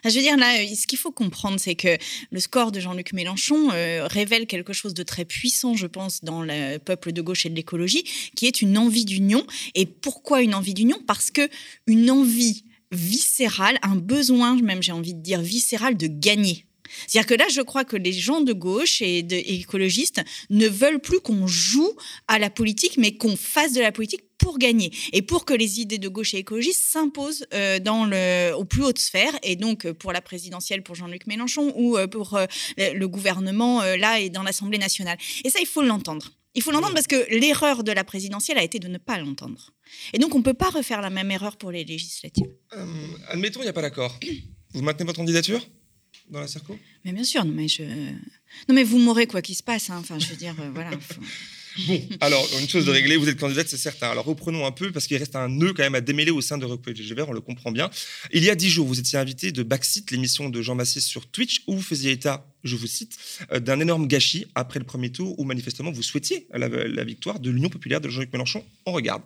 [0.05, 1.97] Je veux dire, là, ce qu'il faut comprendre, c'est que
[2.31, 6.43] le score de Jean-Luc Mélenchon euh, révèle quelque chose de très puissant, je pense, dans
[6.43, 8.05] le peuple de gauche et de l'écologie,
[8.35, 9.45] qui est une envie d'union.
[9.75, 10.99] Et pourquoi une envie d'union?
[11.07, 11.49] Parce que
[11.87, 12.63] une envie
[12.93, 16.65] viscéral, un besoin, même j'ai envie de dire viscéral, de gagner.
[17.07, 20.99] C'est-à-dire que là, je crois que les gens de gauche et, de, écologistes ne veulent
[20.99, 21.91] plus qu'on joue
[22.27, 25.79] à la politique, mais qu'on fasse de la politique pour gagner et pour que les
[25.79, 29.85] idées de gauche et écologistes s'imposent euh, dans le, aux plus hautes sphères et donc
[29.85, 32.37] euh, pour la présidentielle pour Jean-Luc Mélenchon ou euh, pour
[32.77, 35.17] le gouvernement là et dans l'Assemblée nationale.
[35.43, 36.31] Et ça, il faut l'entendre.
[36.55, 39.71] Il faut l'entendre parce que l'erreur de la présidentielle a été de ne pas l'entendre.
[40.13, 42.51] Et donc, on ne peut pas refaire la même erreur pour les législatives.
[42.73, 42.85] Euh,
[43.29, 44.19] admettons, il n'y a pas d'accord.
[44.73, 45.67] Vous maintenez votre candidature
[46.29, 47.83] dans la CERCO Mais bien sûr, non mais, je...
[47.83, 49.89] non, mais vous m'aurez quoi qu'il se passe.
[49.89, 49.97] Hein.
[49.99, 50.91] Enfin, je veux dire, euh, voilà.
[51.87, 54.09] Bon, alors, une chose de régler, vous êtes candidate, c'est certain.
[54.09, 56.57] Alors, reprenons un peu, parce qu'il reste un nœud quand même à démêler au sein
[56.57, 56.81] de Rock
[57.27, 57.89] on le comprend bien.
[58.31, 61.27] Il y a dix jours, vous étiez invité de Backseat, l'émission de Jean Massé sur
[61.27, 63.17] Twitch, où vous faisiez état, je vous cite,
[63.51, 67.39] euh, d'un énorme gâchis après le premier tour, où manifestement vous souhaitiez la, la victoire
[67.39, 68.63] de l'Union populaire de Jean-Luc Mélenchon.
[68.85, 69.23] On regarde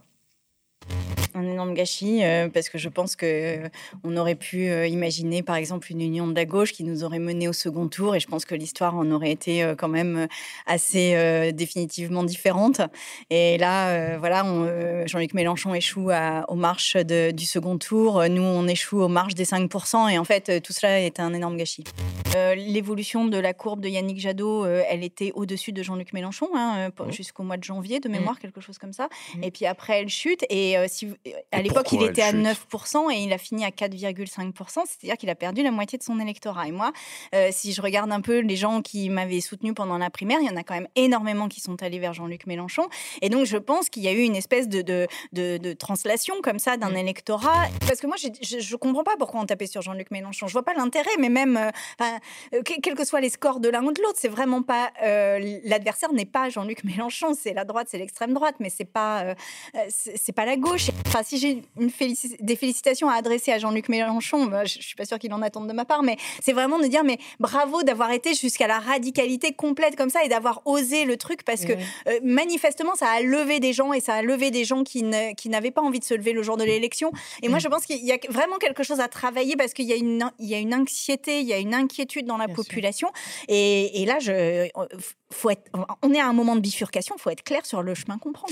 [1.38, 3.70] un énorme gâchis euh, parce que je pense que euh,
[4.04, 7.20] on aurait pu euh, imaginer par exemple une union de la gauche qui nous aurait
[7.20, 10.28] mené au second tour et je pense que l'histoire en aurait été quand même
[10.66, 12.82] assez définitivement différente.
[13.30, 14.44] Et là voilà
[15.06, 16.12] Jean-Luc Mélenchon échoue
[16.48, 18.24] aux marches du second tour.
[18.30, 21.58] Nous on échoue aux marches des 5% et en fait tout cela est un énorme
[21.58, 21.84] gâchis.
[22.56, 27.44] L'évolution de la courbe de Yannick Jadot elle était au-dessus de Jean-Luc Mélenchon hein, jusqu'au
[27.44, 29.10] mois de janvier de mémoire quelque chose comme ça.
[29.42, 31.08] Et puis après elle chute et si
[31.52, 35.36] à l'époque, il était à 9% et il a fini à 4,5%, c'est-à-dire qu'il a
[35.36, 36.68] perdu la moitié de son électorat.
[36.68, 36.92] Et moi,
[37.36, 40.48] euh, si je regarde un peu les gens qui m'avaient soutenu pendant la primaire, il
[40.48, 42.88] y en a quand même énormément qui sont allés vers Jean-Luc Mélenchon.
[43.22, 46.60] Et donc, je pense qu'il y a eu une espèce de, de, de, translation comme
[46.60, 46.98] ça d'un mm.
[46.98, 47.68] électorat.
[47.88, 50.48] Parce que moi, je ne comprends pas pourquoi on tapait sur Jean-Luc Mélenchon.
[50.48, 52.06] Je vois pas l'intérêt, mais même, euh,
[52.54, 54.92] euh, quels que soient les scores de l'un ou de l'autre, c'est vraiment pas.
[55.02, 59.36] L'adversaire n'est pas Jean-Luc Mélenchon, c'est la droite, c'est l'extrême droite, mais c'est pas,
[59.90, 60.90] c'est pas la gauche.
[61.08, 61.64] Enfin, si j'ai
[62.40, 65.42] des félicitations à adresser à Jean-Luc Mélenchon, bah, je, ne suis pas sûre qu'il en
[65.42, 68.80] attende de ma part, mais c'est vraiment de dire mais bravo d'avoir été jusqu'à la
[68.80, 73.22] radicalité complète comme ça et d'avoir osé le truc parce que euh, manifestement ça a
[73.22, 76.14] levé des gens et ça a levé des gens qui n'avaient pas envie de se
[76.14, 77.12] lever le jour de l'élection.
[77.42, 79.94] Et moi je pense qu'il y a vraiment quelque chose à travailler parce qu'il y
[79.94, 83.10] a une il y a une anxiété, il y a une inquiétude dans la population.
[83.48, 84.68] Et, et, là je
[85.32, 85.70] faut être,
[86.02, 88.32] on est à un moment de bifurcation, il faut être clair sur le chemin qu'on
[88.32, 88.48] prend.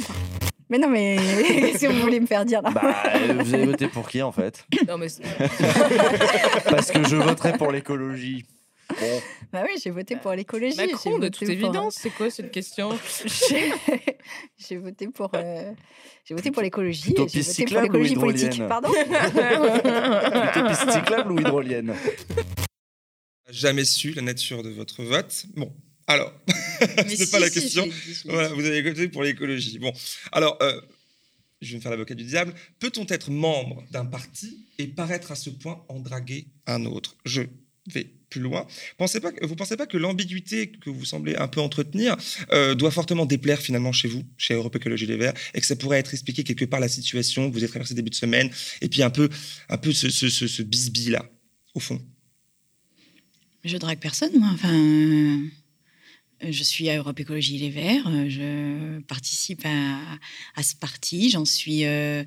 [0.70, 1.16] Mais non, mais
[1.80, 4.66] que vous voulez me faire dire là bah, Vous avez voté pour qui en fait?
[4.88, 5.08] Non, mais
[6.70, 8.46] Parce que je voterai pour l'écologie.
[8.90, 9.22] Bon.
[9.52, 10.78] Bah oui, j'ai voté pour l'écologie.
[10.78, 12.90] Macron, de toute évidence, c'est quoi cette question?
[14.58, 15.72] J'ai voté pour, euh,
[16.24, 17.14] j'ai voté pour l'écologie.
[17.16, 18.68] J'ai voté pour l'écologie politique.
[18.68, 18.90] Pardon
[20.52, 21.94] Plutôt piste cyclable ou hydrolienne?
[23.50, 25.46] Jamais su la nature de votre vote.
[25.56, 25.72] Bon,
[26.08, 26.34] alors,
[26.80, 27.88] ce n'est pas la question.
[28.26, 29.80] voilà, vous avez voté pour l'écologie.
[29.80, 29.94] Bon,
[30.32, 30.80] alors, euh,
[31.62, 32.54] je vais me faire l'avocat du diable.
[32.80, 37.16] Peut-on être membre d'un parti et paraître à ce point en draguer un autre?
[37.26, 37.44] Je
[37.88, 38.66] vais plus loin.
[38.98, 42.18] Pensez pas, vous ne pensez pas que l'ambiguïté que vous semblez un peu entretenir
[42.52, 45.76] euh, doit fortement déplaire finalement chez vous, chez Europe Écologie Les Verts, et que ça
[45.76, 48.50] pourrait être expliqué quelque part la situation que vous avez traversée début de semaine,
[48.82, 49.30] et puis un peu,
[49.70, 51.30] un peu ce, ce, ce, bisbis là,
[51.76, 52.02] au fond?
[53.64, 54.50] Je drague personne, moi.
[54.54, 55.42] Enfin.
[56.42, 58.08] Je suis à Europe Écologie Les Verts.
[58.08, 61.30] Euh, je participe à, ce parti.
[61.30, 62.24] J'en suis euh,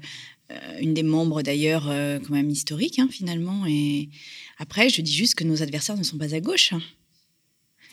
[0.50, 3.66] euh, une des membres d'ailleurs quand même historique hein, finalement.
[3.66, 4.08] Et
[4.58, 6.72] après, je dis juste que nos adversaires ne sont pas à gauche.
[6.72, 6.82] Hein.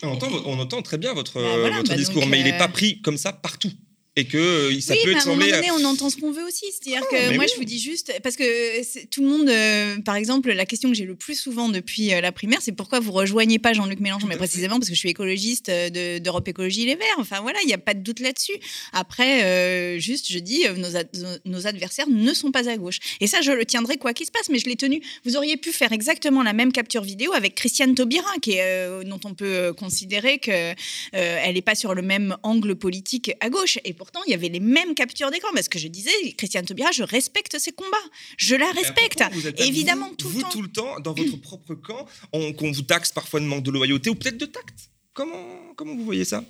[0.03, 2.45] On entend, on entend très bien votre, Bah voilà, votre bah discours, donc, mais il
[2.45, 3.71] n'est euh, pas pris comme ça partout.
[4.17, 6.15] Et que euh, ça oui, peut mais être à un moment donné, on entend ce
[6.15, 6.63] qu'on veut aussi.
[6.71, 7.51] C'est-à-dire Ah, que moi, oui.
[7.53, 10.95] je vous dis juste, parce que tout le monde, euh, par exemple, la question que
[10.95, 14.27] j'ai le plus souvent depuis euh, la primaire, c'est pourquoi vous rejoignez pas Jean-Luc Mélenchon,
[14.27, 17.15] mais précisément parce que je suis écologiste de- d'Europe Écologie Les Verts.
[17.17, 18.53] Enfin voilà, il n'y a pas de doute là-dessus.
[18.93, 22.99] Après, juste, je dis, nos, ad- nos adversaires ne sont pas à gauche.
[23.19, 25.01] Et ça, je le tiendrai quoi qu'il se passe, mais je l'ai tenu.
[25.25, 29.19] Vous auriez pu faire exactement la même capture vidéo avec Christiane Taubira, qui est, dont
[29.25, 30.73] on peut considérer que euh,
[31.13, 33.77] elle n'est pas sur le même angle politique à gauche.
[33.83, 35.49] Et pourtant, il y avait les mêmes captures d'écran.
[35.53, 37.97] Parce que je disais, Christiane Taubira, je respecte ses combats.
[38.37, 39.23] Je la respecte.
[39.33, 40.49] Vous êtes Évidemment, vous, tout vous le temps.
[40.49, 43.71] tout le temps, dans votre propre camp, on- qu'on vous taxe parfois de manque de
[43.71, 44.91] loyauté ou peut-être de tact?
[45.13, 46.43] Comment, comment vous voyez ça?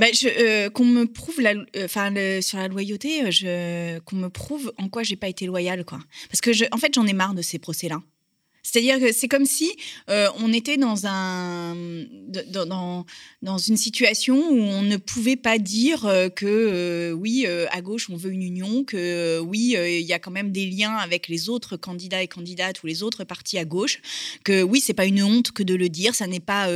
[0.00, 4.16] Bah, je, euh, qu'on me prouve la, euh, le- sur la loyauté, euh, je, qu'on
[4.16, 5.98] me prouve en quoi j'ai pas été loyale, quoi.
[6.30, 8.02] Parce que je, en fait, j'en ai marre de ces procès-là.
[8.64, 9.70] C'est-à-dire que c'est comme si
[10.08, 11.76] euh, on était dans, un,
[12.48, 13.04] dans,
[13.42, 18.08] dans, une situation où on ne pouvait pas dire euh, que euh, oui, à gauche,
[18.08, 21.50] on veut une union, que oui, il y a quand même des liens avec les
[21.50, 24.00] autres candidats et candidates ou les autres partis à gauche,
[24.44, 26.68] que oui, c'est pas une honte que de le dire, ça n'est pas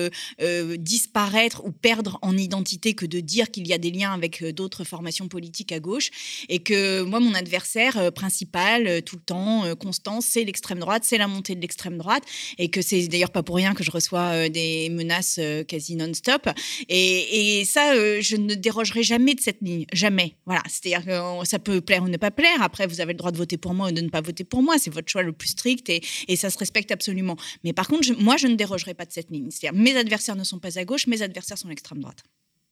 [0.77, 4.85] disparaître ou perdre en identité que de dire qu'il y a des liens avec d'autres
[4.85, 6.11] formations politiques à gauche,
[6.51, 11.29] et que moi, mon adversaire principal, tout le temps, constant, c'est l'extrême droite, c'est la
[11.29, 12.25] montée de l'extrême droite,
[12.59, 15.95] et que c'est d'ailleurs pas pour rien que je reçois euh, des menaces euh, quasi
[15.97, 16.49] non-stop.
[16.89, 20.35] Et, ça, euh, je ne dérogerai jamais de cette ligne, jamais.
[20.47, 22.61] Voilà, c'est-à-dire que ça peut plaire ou ne pas plaire.
[22.63, 24.63] Après, vous avez le droit de voter pour moi ou de ne pas voter pour
[24.63, 24.77] moi.
[24.79, 27.37] C'est votre choix le plus strict et, et ça se respecte absolument.
[27.65, 29.51] Mais par contre, je- moi, je ne dérogerai pas de cette ligne.
[29.51, 32.23] C'est-à-dire, mes adversaires ne sont pas à gauche, mes adversaires sont l'extrême droite.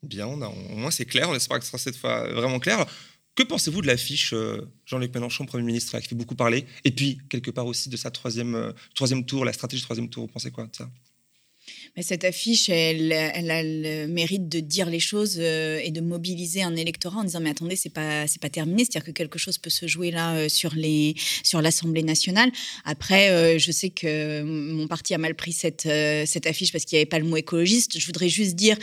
[0.02, 1.28] Bien, on a- au moins c'est clair.
[1.30, 2.84] On espère que ce sera cette fois vraiment clair.
[3.36, 7.18] Que pensez-vous de l'affiche euh, Jean-Luc Mélenchon, Premier ministre, qui fait beaucoup parler Et puis,
[7.28, 10.26] quelque part aussi, de sa troisième, euh, troisième tour, la stratégie du troisième tour.
[10.26, 10.90] Vous pensez quoi de ça?
[12.02, 16.62] Cette affiche, elle, elle a le mérite de dire les choses euh, et de mobiliser
[16.62, 19.56] un électorat en disant mais attendez, c'est pas c'est pas terminé, c'est-à-dire que quelque chose
[19.56, 22.50] peut se jouer là euh, sur les sur l'Assemblée nationale.
[22.84, 25.88] Après, euh, je sais que mon parti a mal pris cette
[26.26, 27.98] cette affiche parce qu'il n'y avait pas le mot écologiste.
[27.98, 28.76] Je voudrais juste dire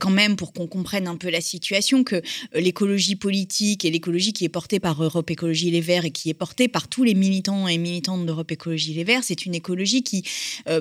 [0.00, 2.20] quand même pour qu'on comprenne un peu la situation que
[2.54, 6.34] l'écologie politique et l'écologie qui est portée par Europe Écologie Les Verts et qui est
[6.34, 10.24] portée par tous les militants et militantes d'Europe Écologie Les Verts, c'est une écologie qui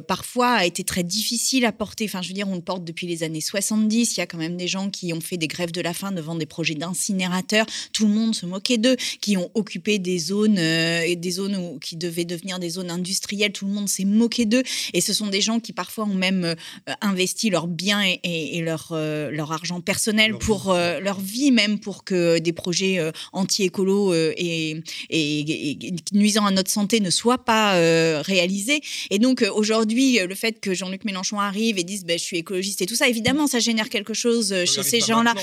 [0.07, 2.05] parfois a été très difficile à porter.
[2.05, 4.15] Enfin, je veux dire, on le porte depuis les années 70.
[4.15, 6.11] Il y a quand même des gens qui ont fait des grèves de la faim
[6.11, 7.65] devant des projets d'incinérateurs.
[7.93, 11.55] Tout le monde se moquait d'eux, qui ont occupé des zones euh, et des zones
[11.55, 13.51] où- qui devaient devenir des zones industrielles.
[13.51, 14.63] Tout le monde s'est moqué d'eux.
[14.93, 16.55] Et ce sont des gens qui parfois ont même euh,
[17.01, 21.51] investi leurs biens et, et- et leur, euh, leur argent personnel pour euh, leur vie
[21.51, 22.99] même pour que des projets
[23.33, 27.73] anti-écolo et, et- nuisant à notre santé ne soient pas
[28.21, 28.81] réalisés.
[29.09, 32.81] Et donc aujourd'hui, le fait que Jean-Luc Mélenchon arrive et dise ben, je suis écologiste
[32.81, 35.33] et tout ça, évidemment, ça génère quelque chose euh, Il chez ces gens-là.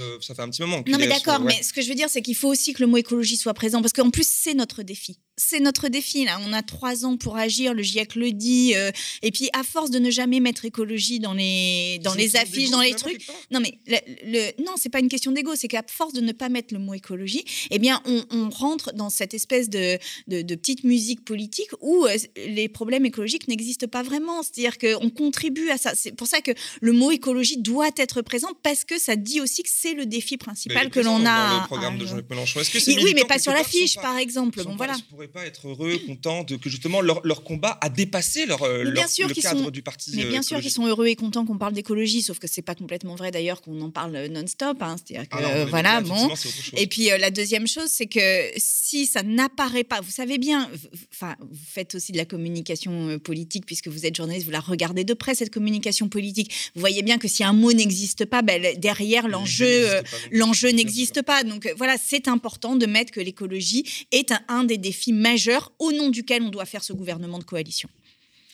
[0.00, 0.82] euh, ça fait un petit moment.
[0.86, 1.54] Non, mais d'accord, ouais.
[1.56, 3.54] mais ce que je veux dire, c'est qu'il faut aussi que le mot écologie soit
[3.54, 5.18] présent, parce qu'en plus, c'est notre défi.
[5.36, 6.38] C'est notre défi, là.
[6.46, 8.74] On a trois ans pour agir, le GIEC le dit.
[8.76, 12.70] euh, et puis, à force de ne jamais mettre écologie dans les, dans les affiches,
[12.70, 13.26] dans les trucs.
[13.50, 13.96] Non, mais le,
[14.30, 16.78] le- non, c'est pas une question d'ego, c'est qu'à force de ne pas mettre le
[16.80, 19.98] mot écologie, eh bien, on, on rentre dans cette espèce de,
[20.28, 22.16] de, de petite musique politique où euh,
[22.46, 24.42] les problèmes écologiques n'existent pas vraiment.
[24.42, 25.92] C'est-à-dire qu'on contribue à ça.
[25.94, 26.50] C'est pour ça que
[26.80, 30.36] le mot écologie doit être présent, parce que ça dit aussi que c'est le défi
[30.36, 31.48] principal que l'on a.
[31.50, 32.60] Dans le programme à- de Jean-Luc Mélenchon.
[32.60, 34.62] Est-ce que oui, mais pas sur l'affiche, par exemple.
[34.64, 34.96] Bon, pas- voilà.
[34.96, 38.60] ne pourraient pas être heureux, contents de, que justement leur, leur combat a dépassé leur,
[38.62, 40.12] Mais bien leur- sûr le qu'ils cadre sont, du parti.
[40.14, 42.62] mais euh, bien sûr qu'ils sont heureux et contents qu'on parle d'écologie, sauf que c'est
[42.62, 44.78] pas complètement vrai d'ailleurs qu'on en parle euh, non-stop.
[44.82, 44.96] hein.
[45.04, 46.28] C'est-à-dire que Ah non, euh, voilà, là, bon.
[46.76, 48.20] Et puis euh, la deuxième chose, c'est que
[48.56, 50.70] si ça n'apparaît pas, vous savez bien,
[51.12, 55.04] enfin, vous faites aussi de la communication politique puisque vous êtes journaliste, vous la regardez
[55.04, 56.52] de près cette communication politique.
[56.74, 61.22] Vous voyez bien que si un mot n'existe pas, ben, derrière l'enjeu, euh, l'enjeu n'existe
[61.22, 61.44] pas.
[61.44, 65.72] Donc euh, voilà, c'est important de mettre que l'écologie est un, un des défis majeurs
[65.78, 67.88] au nom duquel on doit faire ce gouvernement de coalition.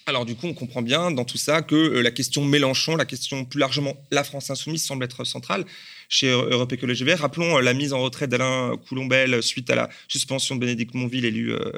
[0.07, 3.05] Alors du coup, on comprend bien dans tout ça que euh, la question Mélenchon, la
[3.05, 5.65] question plus largement la France insoumise semble être centrale
[6.09, 7.21] chez euh, Europe Écologie Vert.
[7.21, 11.25] Rappelons euh, la mise en retraite d'Alain Coulombel suite à la suspension de Bénédicte Monville,
[11.25, 11.71] élu euh,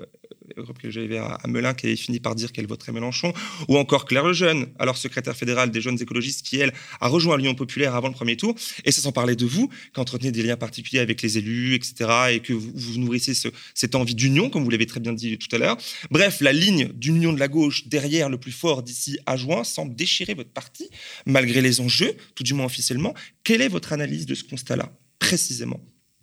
[0.57, 3.33] Écologie Vert à- à Melun, qui avait fini par dire qu'elle voterait Mélenchon,
[3.69, 7.55] ou encore Claire Lejeune, alors secrétaire fédérale des jeunes écologistes, qui elle a rejoint l'Union
[7.55, 8.55] populaire avant le premier tour.
[8.85, 12.11] Et ça sans parler de vous, qui entretenez des liens particuliers avec les élus, etc.,
[12.33, 15.55] et que vous, nourrissez ce- cette envie d'union, comme vous l'avez très bien dit tout
[15.55, 15.77] à l'heure.
[16.11, 19.95] Bref, la ligne d'union de la gauche derrière le plus fort d'ici à juin semble
[19.95, 20.89] déchirer votre parti,
[21.27, 23.15] malgré les enjeux, tout du moins officiellement.
[23.45, 25.81] Quelle est votre analyse de ce constat-là, précisément?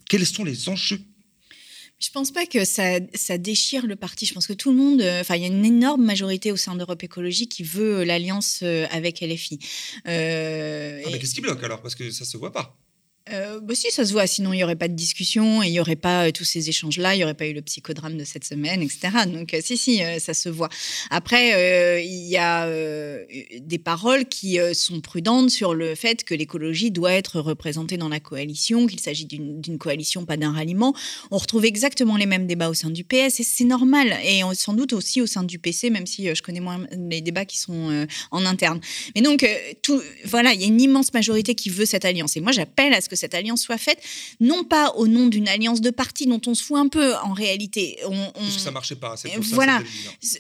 [0.10, 1.02] Quels sont les enjeux
[2.00, 4.26] Je pense pas que ça, ça, déchire le parti.
[4.26, 6.56] Je pense que tout le monde, euh, enfin, il y a une énorme majorité au
[6.56, 9.60] sein d'Europe Écologie qui veut l'alliance avec LFI.
[10.08, 11.82] Euh, ah, mais qu'est-ce qui bloque alors?
[11.82, 12.78] Parce que ça se voit pas.
[13.32, 14.28] Euh, bah si, ça se voit.
[14.28, 16.70] Sinon, il n'y aurait pas de discussion et il n'y aurait pas euh, tous ces
[16.70, 17.16] échanges-là.
[17.16, 19.10] Il n'y aurait pas eu le psychodrame de cette semaine, etc.
[19.28, 20.70] Donc, euh, si, si, ça se voit.
[21.10, 22.68] Après, il y a
[23.60, 28.20] des paroles qui sont prudentes sur le fait que l'écologie doit être représentée dans la
[28.20, 30.94] coalition, qu'il s'agit d'une coalition, pas d'un ralliement.
[31.32, 34.18] On retrouve exactement les mêmes débats au sein du PS et c'est normal.
[34.24, 37.46] Et sans doute aussi au sein du PC, même si je connais moins les débats
[37.46, 38.80] qui sont en interne.
[39.16, 39.46] Mais donc,
[39.82, 42.38] tout, voilà, il y a une immense majorité qui veut cette alliance.
[42.38, 44.00] Et moi, j'appelle à ce que cette alliance soit faite,
[44.40, 47.34] non pas au nom d'une alliance de partis dont on se fout un peu en
[47.34, 48.00] réalité.
[48.06, 49.16] On, Parce que ça marchait pas.
[49.16, 49.82] Pour voilà,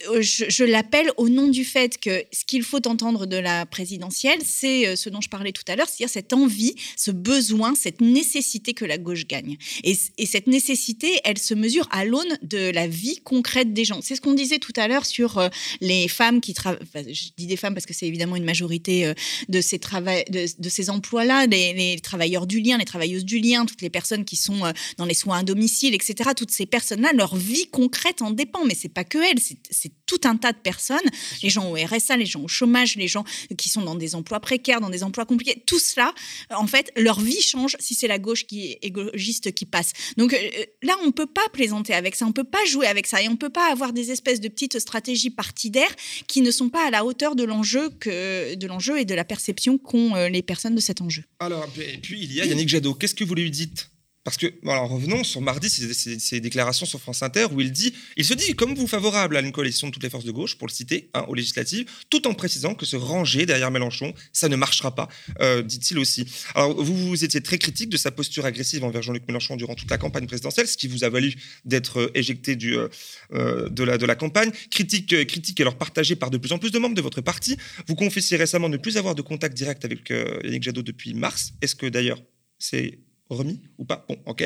[0.09, 4.39] euh, je, l'appelle au nom du fait que ce qu'il faut entendre de la présidentielle,
[4.43, 8.01] c'est euh, ce dont je parlais tout à l'heure, c'est-à-dire cette envie, ce besoin, cette
[8.01, 9.57] nécessité que la gauche gagne.
[9.84, 13.99] Et, cette nécessité, elle se mesure à l'aune de la vie concrète des gens.
[14.01, 15.49] C'est ce qu'on disait tout à l'heure sur euh,
[15.82, 16.80] les femmes qui travaillent.
[16.95, 19.13] je dis des femmes parce que c'est évidemment une majorité
[19.47, 23.82] de ces, de, ces emplois-là, les, les travailleurs du lien, les travailleuses du lien, toutes
[23.82, 26.32] les personnes qui sont euh, dans les soins à domicile, etc.
[26.36, 28.65] Toutes ces personnes-là, leur vie concrète en dépend.
[28.65, 30.97] Mais c'est pas que elles, c'est tout un tas de personnes.
[31.43, 33.24] Les gens au RSA, les gens au chômage, les gens
[33.57, 35.63] qui sont dans des emplois précaires, dans des emplois compliqués.
[35.65, 36.13] Tout cela,
[36.49, 39.93] en fait, leur vie change si c'est la gauche qui est égoïste qui passe.
[40.17, 40.38] Donc euh,
[40.82, 43.36] là, on peut pas plaisanter avec ça, on peut pas jouer avec ça et on
[43.36, 45.93] peut pas avoir des espèces de petites stratégies partidaires
[46.28, 49.24] qui ne sont pas à la hauteur de l'enjeu que de l'enjeu et de la
[49.24, 51.24] perception qu'ont euh, les personnes de cet enjeu.
[51.39, 52.93] Alors et puis il y a Yannick Jadot.
[52.93, 53.89] Qu'est-ce que vous lui dites?
[54.26, 58.26] Parce que, alors revenons sur mardi, ces, déclarations sur France Inter où il dit, il
[58.26, 60.68] se dit comme vous favorable à une coalition de toutes les forces de gauche, pour
[60.68, 64.56] le citer, hein, aux législatives, tout en précisant que se ranger derrière Mélenchon, ça ne
[64.58, 65.08] marchera pas,
[65.39, 66.28] euh, dit-il aussi.
[66.54, 69.89] Alors vous, vous étiez très critique de sa posture agressive envers Jean-Luc Mélenchon durant toute
[69.89, 71.34] la campagne présidentielle, ce qui vous a valu
[71.64, 74.52] d'être euh, éjecté euh, de, la, de la campagne.
[74.70, 77.58] Critique, critique alors partagée par de plus en plus de membres de votre parti.
[77.88, 81.54] Vous confessiez récemment ne plus avoir de contact direct avec Yannick Jadot depuis mars.
[81.62, 82.22] Est-ce que d'ailleurs
[82.60, 82.99] c'est
[83.30, 84.05] remis ou pas?
[84.07, 84.41] Bon, ok.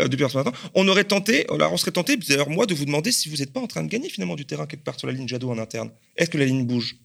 [0.00, 2.84] Euh, depuis ce matin, on aurait tenté, alors on serait tenté, d'ailleurs moi, de vous
[2.84, 5.06] demander si vous n'êtes pas en train de gagner finalement du terrain quelque part sur
[5.06, 5.90] la ligne Jadot en interne.
[6.16, 6.96] Est-ce que la ligne bouge?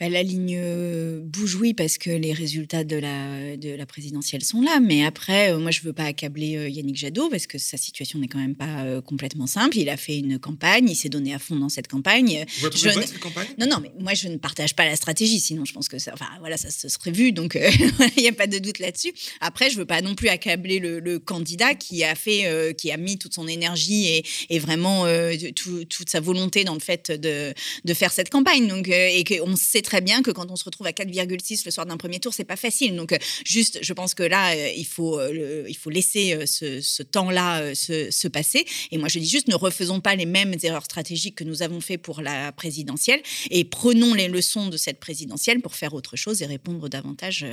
[0.00, 4.42] Bah, la ligne euh, bouge, oui, parce que les résultats de la, de la présidentielle
[4.42, 4.80] sont là.
[4.80, 7.76] Mais après, euh, moi, je ne veux pas accabler euh, Yannick Jadot, parce que sa
[7.76, 9.76] situation n'est quand même pas complètement simple.
[9.76, 12.46] Il a fait une campagne, il s'est donné à fond dans cette campagne.
[12.60, 12.92] Vous je ne...
[13.02, 13.48] cette campagne?
[13.58, 15.38] Non, non, mais moi, je ne partage pas la stratégie.
[15.38, 17.32] Sinon, je pense que ça, enfin, voilà, ça se serait vu.
[17.32, 17.58] Donc,
[18.16, 19.12] il n'y a pas de doute là-dessus.
[19.42, 22.96] Après, je ne veux pas non plus accabler le, candidat qui a fait, qui a
[22.96, 25.04] mis toute son énergie et, et vraiment
[25.44, 27.52] toute sa volonté dans le fait de,
[27.84, 28.66] de faire cette campagne.
[28.66, 31.86] Donc, et qu'on sait très bien que quand on se retrouve à 4,6 le soir
[31.86, 32.94] d'un premier tour, c'est pas facile.
[32.94, 37.02] Donc, euh, juste, je pense que là, euh, il faut, euh, il faut laisser ce,
[37.02, 38.64] temps-là se, passer.
[38.92, 41.80] Et moi, je dis juste, ne refaisons pas les mêmes erreurs stratégiques que nous avons
[41.80, 43.20] fait pour la présidentielle
[43.50, 47.44] et prenons les leçons de cette présidentielle pour faire autre chose et répondre davantage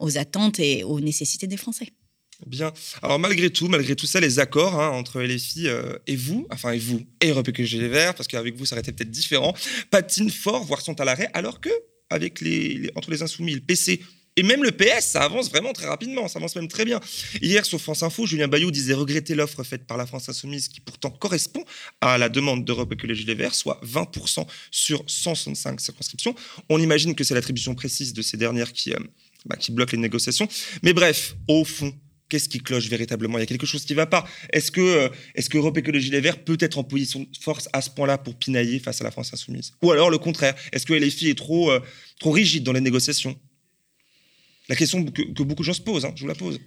[0.00, 1.92] aux attentes et aux nécessités des Français.
[2.46, 2.72] Bien.
[3.02, 5.72] Alors malgré tout, malgré tout ça, les accords hein, entre les filles
[6.06, 8.92] et vous, enfin et vous et Écologie Les Verts, parce qu'avec vous ça aurait été
[8.92, 9.54] peut-être différent,
[9.90, 11.70] patinent fort, voire sont à l'arrêt, alors que
[12.10, 14.00] avec les, entre les insoumis, le PC
[14.38, 17.00] et même le PS, ça avance vraiment très rapidement, ça avance même très bien.
[17.42, 20.80] Hier, sur France Info, Julien Bayou disait regretter l'offre faite par la France Insoumise, qui
[20.80, 21.64] pourtant correspond
[22.00, 26.36] à la demande d'Europe Écologie Les Verts, soit 20% sur 165 circonscriptions.
[26.68, 28.98] On imagine que c'est l'attribution précise de ces dernières qui, euh,
[29.44, 30.46] bah, qui bloque les négociations.
[30.84, 31.92] Mais bref, au fond,
[32.28, 33.38] qu'est-ce qui cloche véritablement?
[33.38, 34.26] Il y a quelque chose qui ne va pas.
[34.52, 37.68] Est-ce que, euh, est-ce que Europe Écologie Les Verts peut être en position de force
[37.72, 39.72] à ce point-là pour pinailler face à la France insoumise?
[39.82, 41.80] Ou alors le contraire Est-ce que LFI est trop, euh,
[42.18, 43.38] trop rigide dans les négociations?
[44.68, 46.60] La question que, beaucoup de gens se posent, hein, je vous la pose.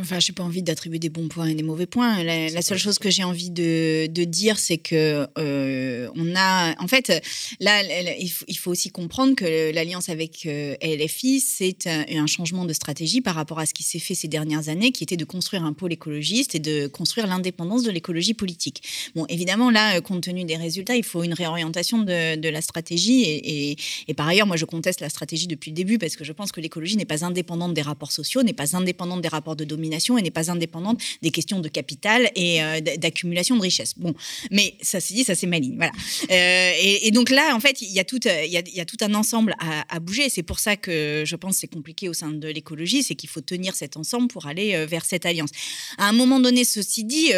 [0.00, 2.22] Enfin, je n'ai pas envie d'attribuer des bons points et des mauvais points.
[2.22, 6.86] La, seule chose que j'ai envie de, de dire, c'est que euh, on a, en
[6.86, 7.12] fait,
[7.60, 7.82] là,
[8.18, 13.34] il faut, aussi comprendre que l'alliance avec euh, LFI, c'est un, changement de stratégie par
[13.34, 15.92] rapport à ce qui s'est fait ces dernières années, qui était de construire un pôle
[15.92, 18.82] écologiste et de construire l'indépendance de l'écologie politique.
[19.14, 23.22] Bon, évidemment, là, compte tenu des résultats, il faut une réorientation de, de la stratégie.
[23.22, 23.76] Et,
[24.06, 26.52] et, par ailleurs, moi, je conteste la stratégie depuis le début parce que je pense
[26.52, 29.87] que l'écologie n'est pas indépendante des rapports sociaux, n'est pas indépendante des rapports de domination
[29.92, 33.94] et n'est pas indépendante des questions de capital et euh, d'accumulation de richesse.
[33.96, 34.14] Bon,
[34.50, 35.76] mais ça s'est dit, ça c'est ma ligne.
[35.76, 35.92] Voilà.
[36.30, 39.14] Euh, et, donc là, en fait, il y a tout, il y a, tout un
[39.14, 40.28] ensemble à, bouger.
[40.28, 43.40] C'est pour ça que je pense c'est compliqué au sein de l'écologie, c'est qu'il faut
[43.40, 45.50] tenir cet ensemble pour aller euh, vers cette alliance.
[45.96, 47.28] À un moment donné, ceci dit,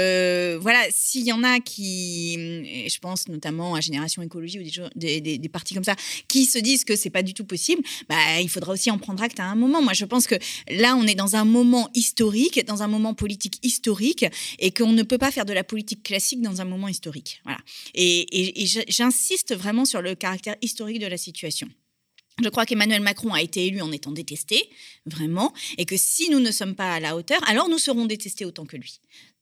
[0.61, 2.34] voilà, s'il y en a qui,
[2.88, 5.96] je pense notamment à Génération Écologie ou des, des, des, partis comme ça,
[6.28, 9.22] qui se disent que c'est pas du tout possible, bah, il faudra aussi en prendre
[9.22, 9.82] acte à un moment.
[9.82, 10.36] Moi, je pense que
[10.68, 14.24] là, on est dans un moment historique dans un moment politique historique,
[14.59, 17.41] et qu'on ne peut pas faire de la politique classique dans un moment historique.
[17.45, 17.61] Voilà.
[17.95, 21.68] Et, j'insiste vraiment sur le caractère historique de la situation.
[22.43, 24.70] Je crois qu'Emmanuel Macron a été élu en étant détesté,
[25.05, 28.45] vraiment, et que si nous ne sommes pas à la hauteur, alors nous serons détestés
[28.47, 29.01] autant que lui.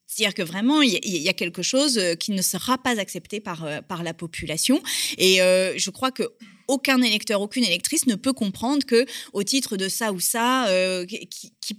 [0.08, 3.64] C'est-à-dire que vraiment, il y, a quelque chose euh, qui ne sera pas accepté par,
[3.66, 4.82] euh, la population.
[5.18, 6.22] Et euh, je crois que
[6.66, 10.66] aucun électeur, aucune électrice ne peut comprendre que, au titre de ça ou ça,
[11.06, 11.74] qui, qui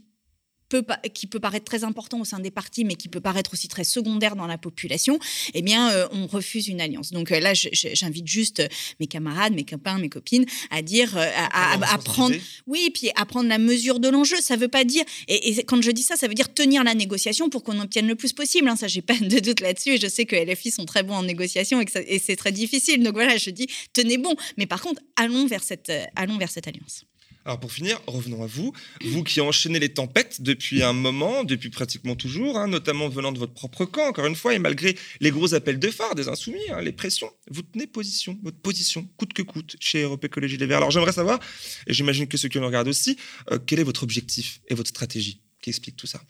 [1.13, 3.83] qui peut paraître très important au sein des partis, mais qui peut paraître aussi très
[3.83, 5.19] secondaire dans la population,
[5.53, 7.11] eh bien, euh, on refuse une alliance.
[7.11, 8.61] Donc euh, là, j'invite juste
[8.99, 12.35] mes camarades, mes copains, mes copines à dire, euh, à, prendre,
[12.67, 14.37] oui, puis à prendre la mesure de l'enjeu.
[14.41, 17.49] Ça veut pas dire, et, quand je dis ça, ça veut dire tenir la négociation
[17.49, 18.67] pour qu'on obtienne le plus possible.
[18.69, 18.75] Hein.
[18.75, 19.91] Ça, j'ai pas de doute là-dessus.
[19.91, 22.51] Et je sais que les filles sont très bons en négociation et, et c'est très
[22.51, 23.03] difficile.
[23.03, 24.35] Donc voilà, je dis, tenez bon.
[24.57, 27.05] Mais par contre, allons vers cette, allons vers cette alliance.
[27.49, 28.73] Alors pour finir, revenons à vous,
[29.03, 33.39] vous qui enchaînez les tempêtes depuis un moment, depuis pratiquement toujours, hein, notamment venant de
[33.39, 36.59] votre propre camp, encore une fois, et malgré les gros appels de phare des insoumis,
[36.69, 40.67] hein, les pressions, vous tenez position, votre position, coûte que coûte, chez Europe Écologie Les
[40.67, 40.77] Verts.
[40.77, 41.39] Alors j'aimerais savoir,
[41.87, 43.17] et j'imagine que ceux qui nous regardent aussi,
[43.51, 45.41] euh, quel est votre objectif et votre stratégie?
[45.59, 46.21] Qui explique tout ça?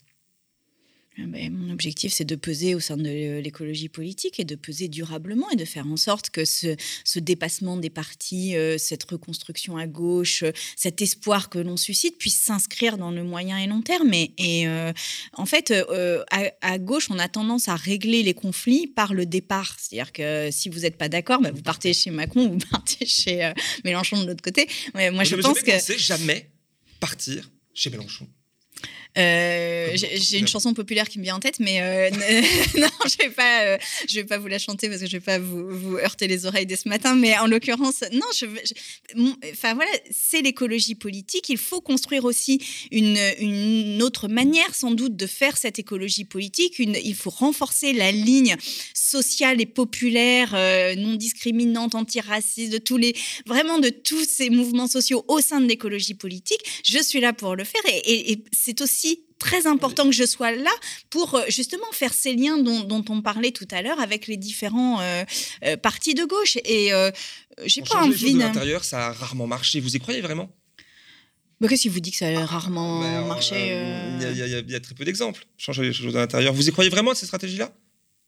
[1.27, 5.49] Ben, mon objectif, c'est de peser au sein de l'écologie politique et de peser durablement
[5.49, 6.75] et de faire en sorte que ce,
[7.19, 12.39] dépassement des partis, euh, cette reconstruction à gauche, euh, cet espoir que l'on suscite puisse
[12.39, 14.13] s'inscrire dans le moyen et long terme.
[14.13, 14.93] Et, euh,
[15.33, 15.73] en fait,
[16.61, 19.75] à, gauche, on a tendance à régler les conflits par le départ.
[19.79, 23.51] C'est-à-dire que si vous n'êtes pas d'accord, bah, vous partez chez Macron, vous partez chez
[23.83, 24.67] Mélenchon de l'autre côté.
[24.93, 26.49] moi, je, pense que jamais
[26.99, 28.27] partir chez Mélenchon?
[29.17, 32.09] Euh, j'ai une chanson populaire qui me vient en tête, mais euh,
[32.77, 35.19] non, je vais pas, euh, je vais pas vous la chanter parce que je vais
[35.19, 37.15] pas vous, vous heurter les oreilles dès ce matin.
[37.15, 38.45] Mais en l'occurrence, non, je,
[39.51, 41.49] enfin voilà, c'est l'écologie politique.
[41.49, 46.77] Il faut construire aussi une, une, autre manière, sans doute, de faire cette écologie politique.
[46.77, 48.55] Une, il faut renforcer la ligne
[48.93, 50.53] sociale et populaire,
[50.97, 53.15] non discriminante, antiraciste, de tous les,
[53.47, 56.61] vraiment de tous ces mouvements sociaux au sein de l'écologie politique.
[56.85, 58.98] Je suis là pour le faire et, et c'est aussi
[59.39, 60.71] très important que je sois là
[61.09, 65.01] pour euh, justement faire ces liens dont, on parlait tout à l'heure avec les différents
[65.01, 65.23] euh,
[65.63, 66.57] euh, partis de gauche.
[66.65, 66.91] Et
[67.65, 68.33] j'ai pas envie.
[68.33, 69.79] de l'intérieur, ça a rarement marché.
[69.79, 70.51] Vous y croyez vraiment?
[71.59, 73.55] Bah, Qu'est-ce qui vous dit que ça a rarement marché
[74.21, 75.45] Il y, a très peu d'exemples.
[75.57, 76.53] Changer les choses à l'intérieur.
[76.53, 77.73] Vous y croyez vraiment à ces stratégies-là?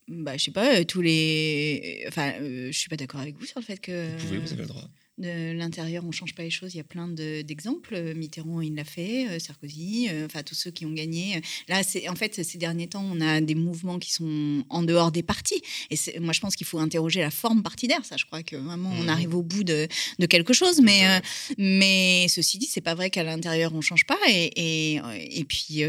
[0.07, 2.03] Bah, je sais pas, tous les.
[2.07, 4.18] Enfin, je suis pas d'accord avec vous sur le fait que.
[4.18, 4.89] Vous pouvez, vous avez le droit
[5.22, 6.74] de l'intérieur, on ne change pas les choses.
[6.74, 8.13] Il y a plein d'exemples.
[8.15, 11.41] Mitterrand, il l'a fait, euh, Sarkozy, euh, enfin tous ceux qui ont gagné.
[11.69, 15.11] Là, c'est en fait ces derniers temps, on a des mouvements qui sont en dehors
[15.11, 15.61] des partis.
[15.89, 18.03] Et moi, je pense qu'il faut interroger la forme partidaire.
[18.03, 19.09] Ça, je crois que vraiment, on mmh.
[19.09, 19.88] arrive au bout de,
[20.30, 20.82] quelque chose.
[20.82, 21.19] Mais, euh,
[21.57, 24.19] mais ceci dit, c'est pas vrai qu'à l'intérieur, on change pas.
[24.30, 25.84] Et, et, puis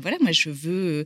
[0.00, 1.04] voilà, moi, je veux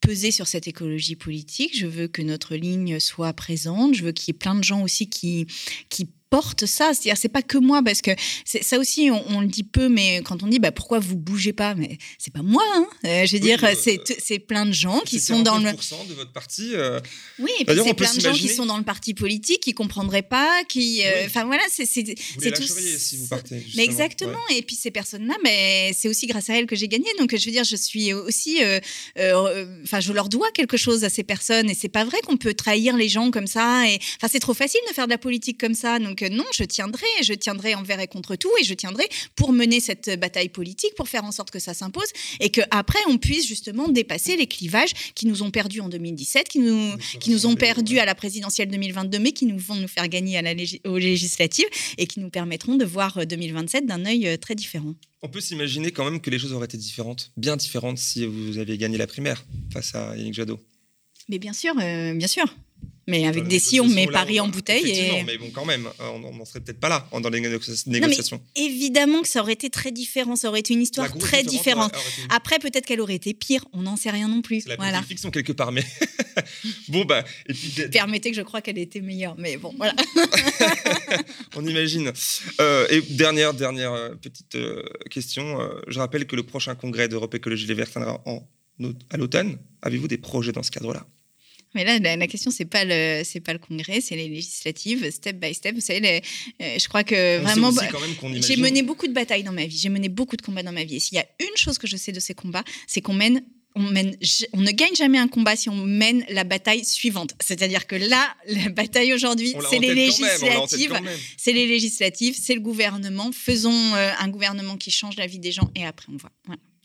[0.00, 1.76] peser sur cette écologie politique.
[1.76, 3.94] Je veux que notre ligne soit présente.
[3.94, 5.46] Je veux qu'il y ait plein de gens aussi qui,
[5.88, 6.92] qui porte ça.
[6.92, 8.10] C'est-à-dire, c'est pas que moi, parce que
[8.44, 11.74] ça aussi, on, le dit peu, mais quand on dit bah, pourquoi vous bougez pas,
[11.74, 12.64] mais c'est pas moi.
[12.74, 12.86] Hein.
[13.04, 15.72] Euh, je veux dire, euh, c'est plein de gens qui sont dans le.
[15.72, 16.72] de votre parti.
[16.74, 17.00] Euh,
[17.38, 20.22] oui, et puis c'est plein de gens qui sont dans le parti politique, qui comprendraient
[20.22, 21.02] pas, qui.
[21.24, 22.62] Enfin voilà, c'est tout.
[22.62, 23.64] si vous partez.
[23.76, 24.38] Mais exactement.
[24.54, 27.06] Et puis ces personnes-là, mais c'est aussi grâce à elles que j'ai gagné.
[27.18, 28.58] Donc je veux dire, je suis aussi.
[29.16, 32.54] Enfin, je leur dois quelque chose à ces personnes, et c'est pas vrai qu'on peut
[32.54, 33.88] trahir les gens comme ça.
[33.88, 35.98] Et enfin, c'est trop facile de faire de la politique comme ça.
[35.98, 39.80] Donc non, je tiendrai, je tiendrai envers et contre tout, et je tiendrai pour mener
[39.80, 42.08] cette bataille politique, pour faire en sorte que ça s'impose,
[42.40, 46.58] et qu'après, on puisse justement dépasser les clivages qui nous ont perdus en 2017, qui
[46.60, 50.08] nous, qui nous ont perdus à la présidentielle 2022, mais qui nous vont nous faire
[50.08, 50.54] gagner à la
[50.84, 54.94] aux législatives, et qui nous permettront de voir 2027 euh, d'un œil euh, très différent.
[55.22, 58.58] On peut s'imaginer quand même que les choses auraient été différentes, bien différentes, si vous
[58.58, 60.60] aviez gagné la primaire face à Yannick Jadot.
[61.28, 62.46] Mais bien sûr, euh, bien sûr.
[63.08, 64.90] Mais avec des si, on met Paris en bouteille.
[64.90, 65.24] Et...
[65.24, 68.38] mais bon, quand même, euh, on n'en serait peut-être pas là dans les négociations.
[68.54, 71.90] évidemment que ça aurait été très différent, ça aurait été une histoire très différente.
[72.28, 74.60] Après, peut-être qu'elle aurait été pire, on n'en sait rien non plus.
[74.60, 75.02] C'est la voilà.
[75.02, 75.84] fiction quelque part, mais
[76.88, 77.24] bon, bah.
[77.48, 77.88] Et puis...
[77.90, 79.94] Permettez que je crois qu'elle était meilleure, mais bon, voilà.
[81.56, 82.12] on imagine.
[82.60, 84.58] Euh, et dernière, dernière euh, petite
[85.08, 85.58] question.
[85.86, 88.46] je rappelle que le prochain congrès d'Europe Écologie Les Verts tiendra en,
[89.08, 89.56] à l'automne.
[89.80, 91.06] Avez-vous des projets dans ce cadre-là?
[91.74, 95.36] Mais là, la, question, c'est pas le, c'est pas le congrès, c'est les législatives, step
[95.36, 95.74] by step.
[95.74, 96.22] Vous savez,
[96.62, 97.82] euh, je crois que vraiment, bah,
[98.40, 100.84] j'ai mené beaucoup de batailles dans ma vie, j'ai mené beaucoup de combats dans ma
[100.84, 100.96] vie.
[100.96, 103.42] Et s'il y a une chose que je sais de ces combats, c'est qu'on mène
[103.74, 104.16] on, mène,
[104.54, 107.34] on ne gagne jamais un combat si on mène la bataille suivante.
[107.40, 110.98] C'est-à-dire que là, la bataille aujourd'hui, c'est les législatives.
[111.36, 113.30] C'est les législatives, c'est le gouvernement.
[113.30, 116.32] Faisons euh, un gouvernement qui change la vie des gens et après on voit.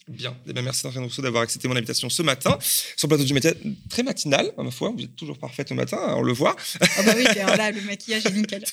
[0.10, 3.24] Bien, eh bien merci André Rousseau d'avoir accepté mon invitation ce matin sur le plateau
[3.24, 3.54] du métier
[3.90, 4.92] très matinal, à ma foi.
[4.96, 6.58] Vous êtes toujours parfaite au matin, hein, on le voit.
[6.82, 8.66] Ah bah oui, là, le maquillage est nickel.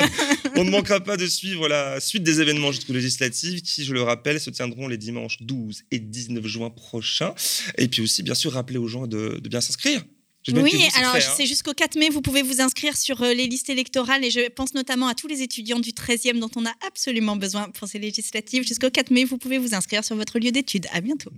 [0.56, 4.02] on ne manquera pas de suivre la suite des événements jusqu'aux législatives qui, je le
[4.02, 7.34] rappelle, se tiendront les dimanches 12 et 19 juin prochains.
[7.78, 10.04] Et puis aussi, bien sûr, rappeler aux gens de, de bien s'inscrire
[10.52, 11.20] oui, alors hein.
[11.36, 14.48] c'est jusqu'au 4 mai, vous pouvez vous inscrire sur euh, les listes électorales et je
[14.50, 17.98] pense notamment à tous les étudiants du 13e dont on a absolument besoin pour ces
[17.98, 18.66] législatives.
[18.66, 20.86] Jusqu'au 4 mai, vous pouvez vous inscrire sur votre lieu d'études.
[20.92, 21.30] À bientôt.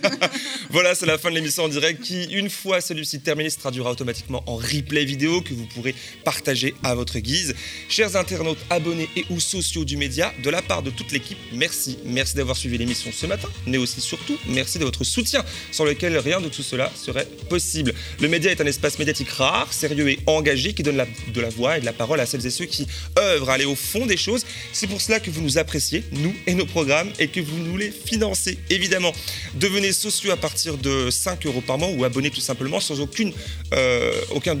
[0.70, 3.90] voilà, c'est la fin de l'émission en direct qui, une fois celui-ci terminé, se traduira
[3.90, 7.54] automatiquement en replay vidéo que vous pourrez partager à votre guise.
[7.88, 11.98] Chers internautes, abonnés et ou sociaux du média, de la part de toute l'équipe, merci.
[12.04, 16.16] Merci d'avoir suivi l'émission ce matin, mais aussi surtout, merci de votre soutien sans lequel
[16.18, 17.94] rien de tout cela serait possible.
[18.22, 21.04] Le média est un espace médiatique rare, sérieux et engagé qui donne
[21.34, 22.86] de la voix et de la parole à celles et ceux qui
[23.18, 24.46] œuvrent à aller au fond des choses.
[24.72, 27.76] C'est pour cela que vous nous appréciez, nous et nos programmes, et que vous nous
[27.76, 29.10] les financez, évidemment.
[29.54, 33.32] Devenez sociaux à partir de 5 euros par mois ou abonnez tout simplement sans aucune,
[33.74, 34.56] euh, aucun,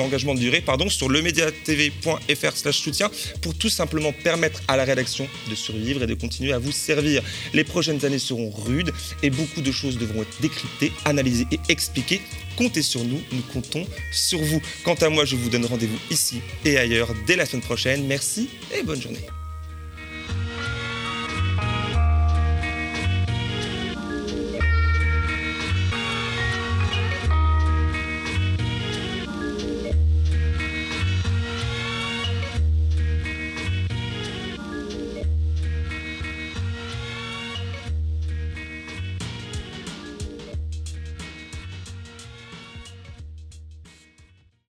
[0.00, 3.10] engagement de durée pardon, sur lemediatv.fr slash soutien
[3.42, 7.22] pour tout simplement permettre à la rédaction de survivre et de continuer à vous servir.
[7.52, 12.22] Les prochaines années seront rudes et beaucoup de choses devront être décryptées, analysées et expliquées
[12.70, 14.62] comptez sur nous, nous comptons sur vous.
[14.84, 18.06] Quant à moi, je vous donne rendez-vous ici et ailleurs dès la semaine prochaine.
[18.06, 19.26] Merci et bonne journée.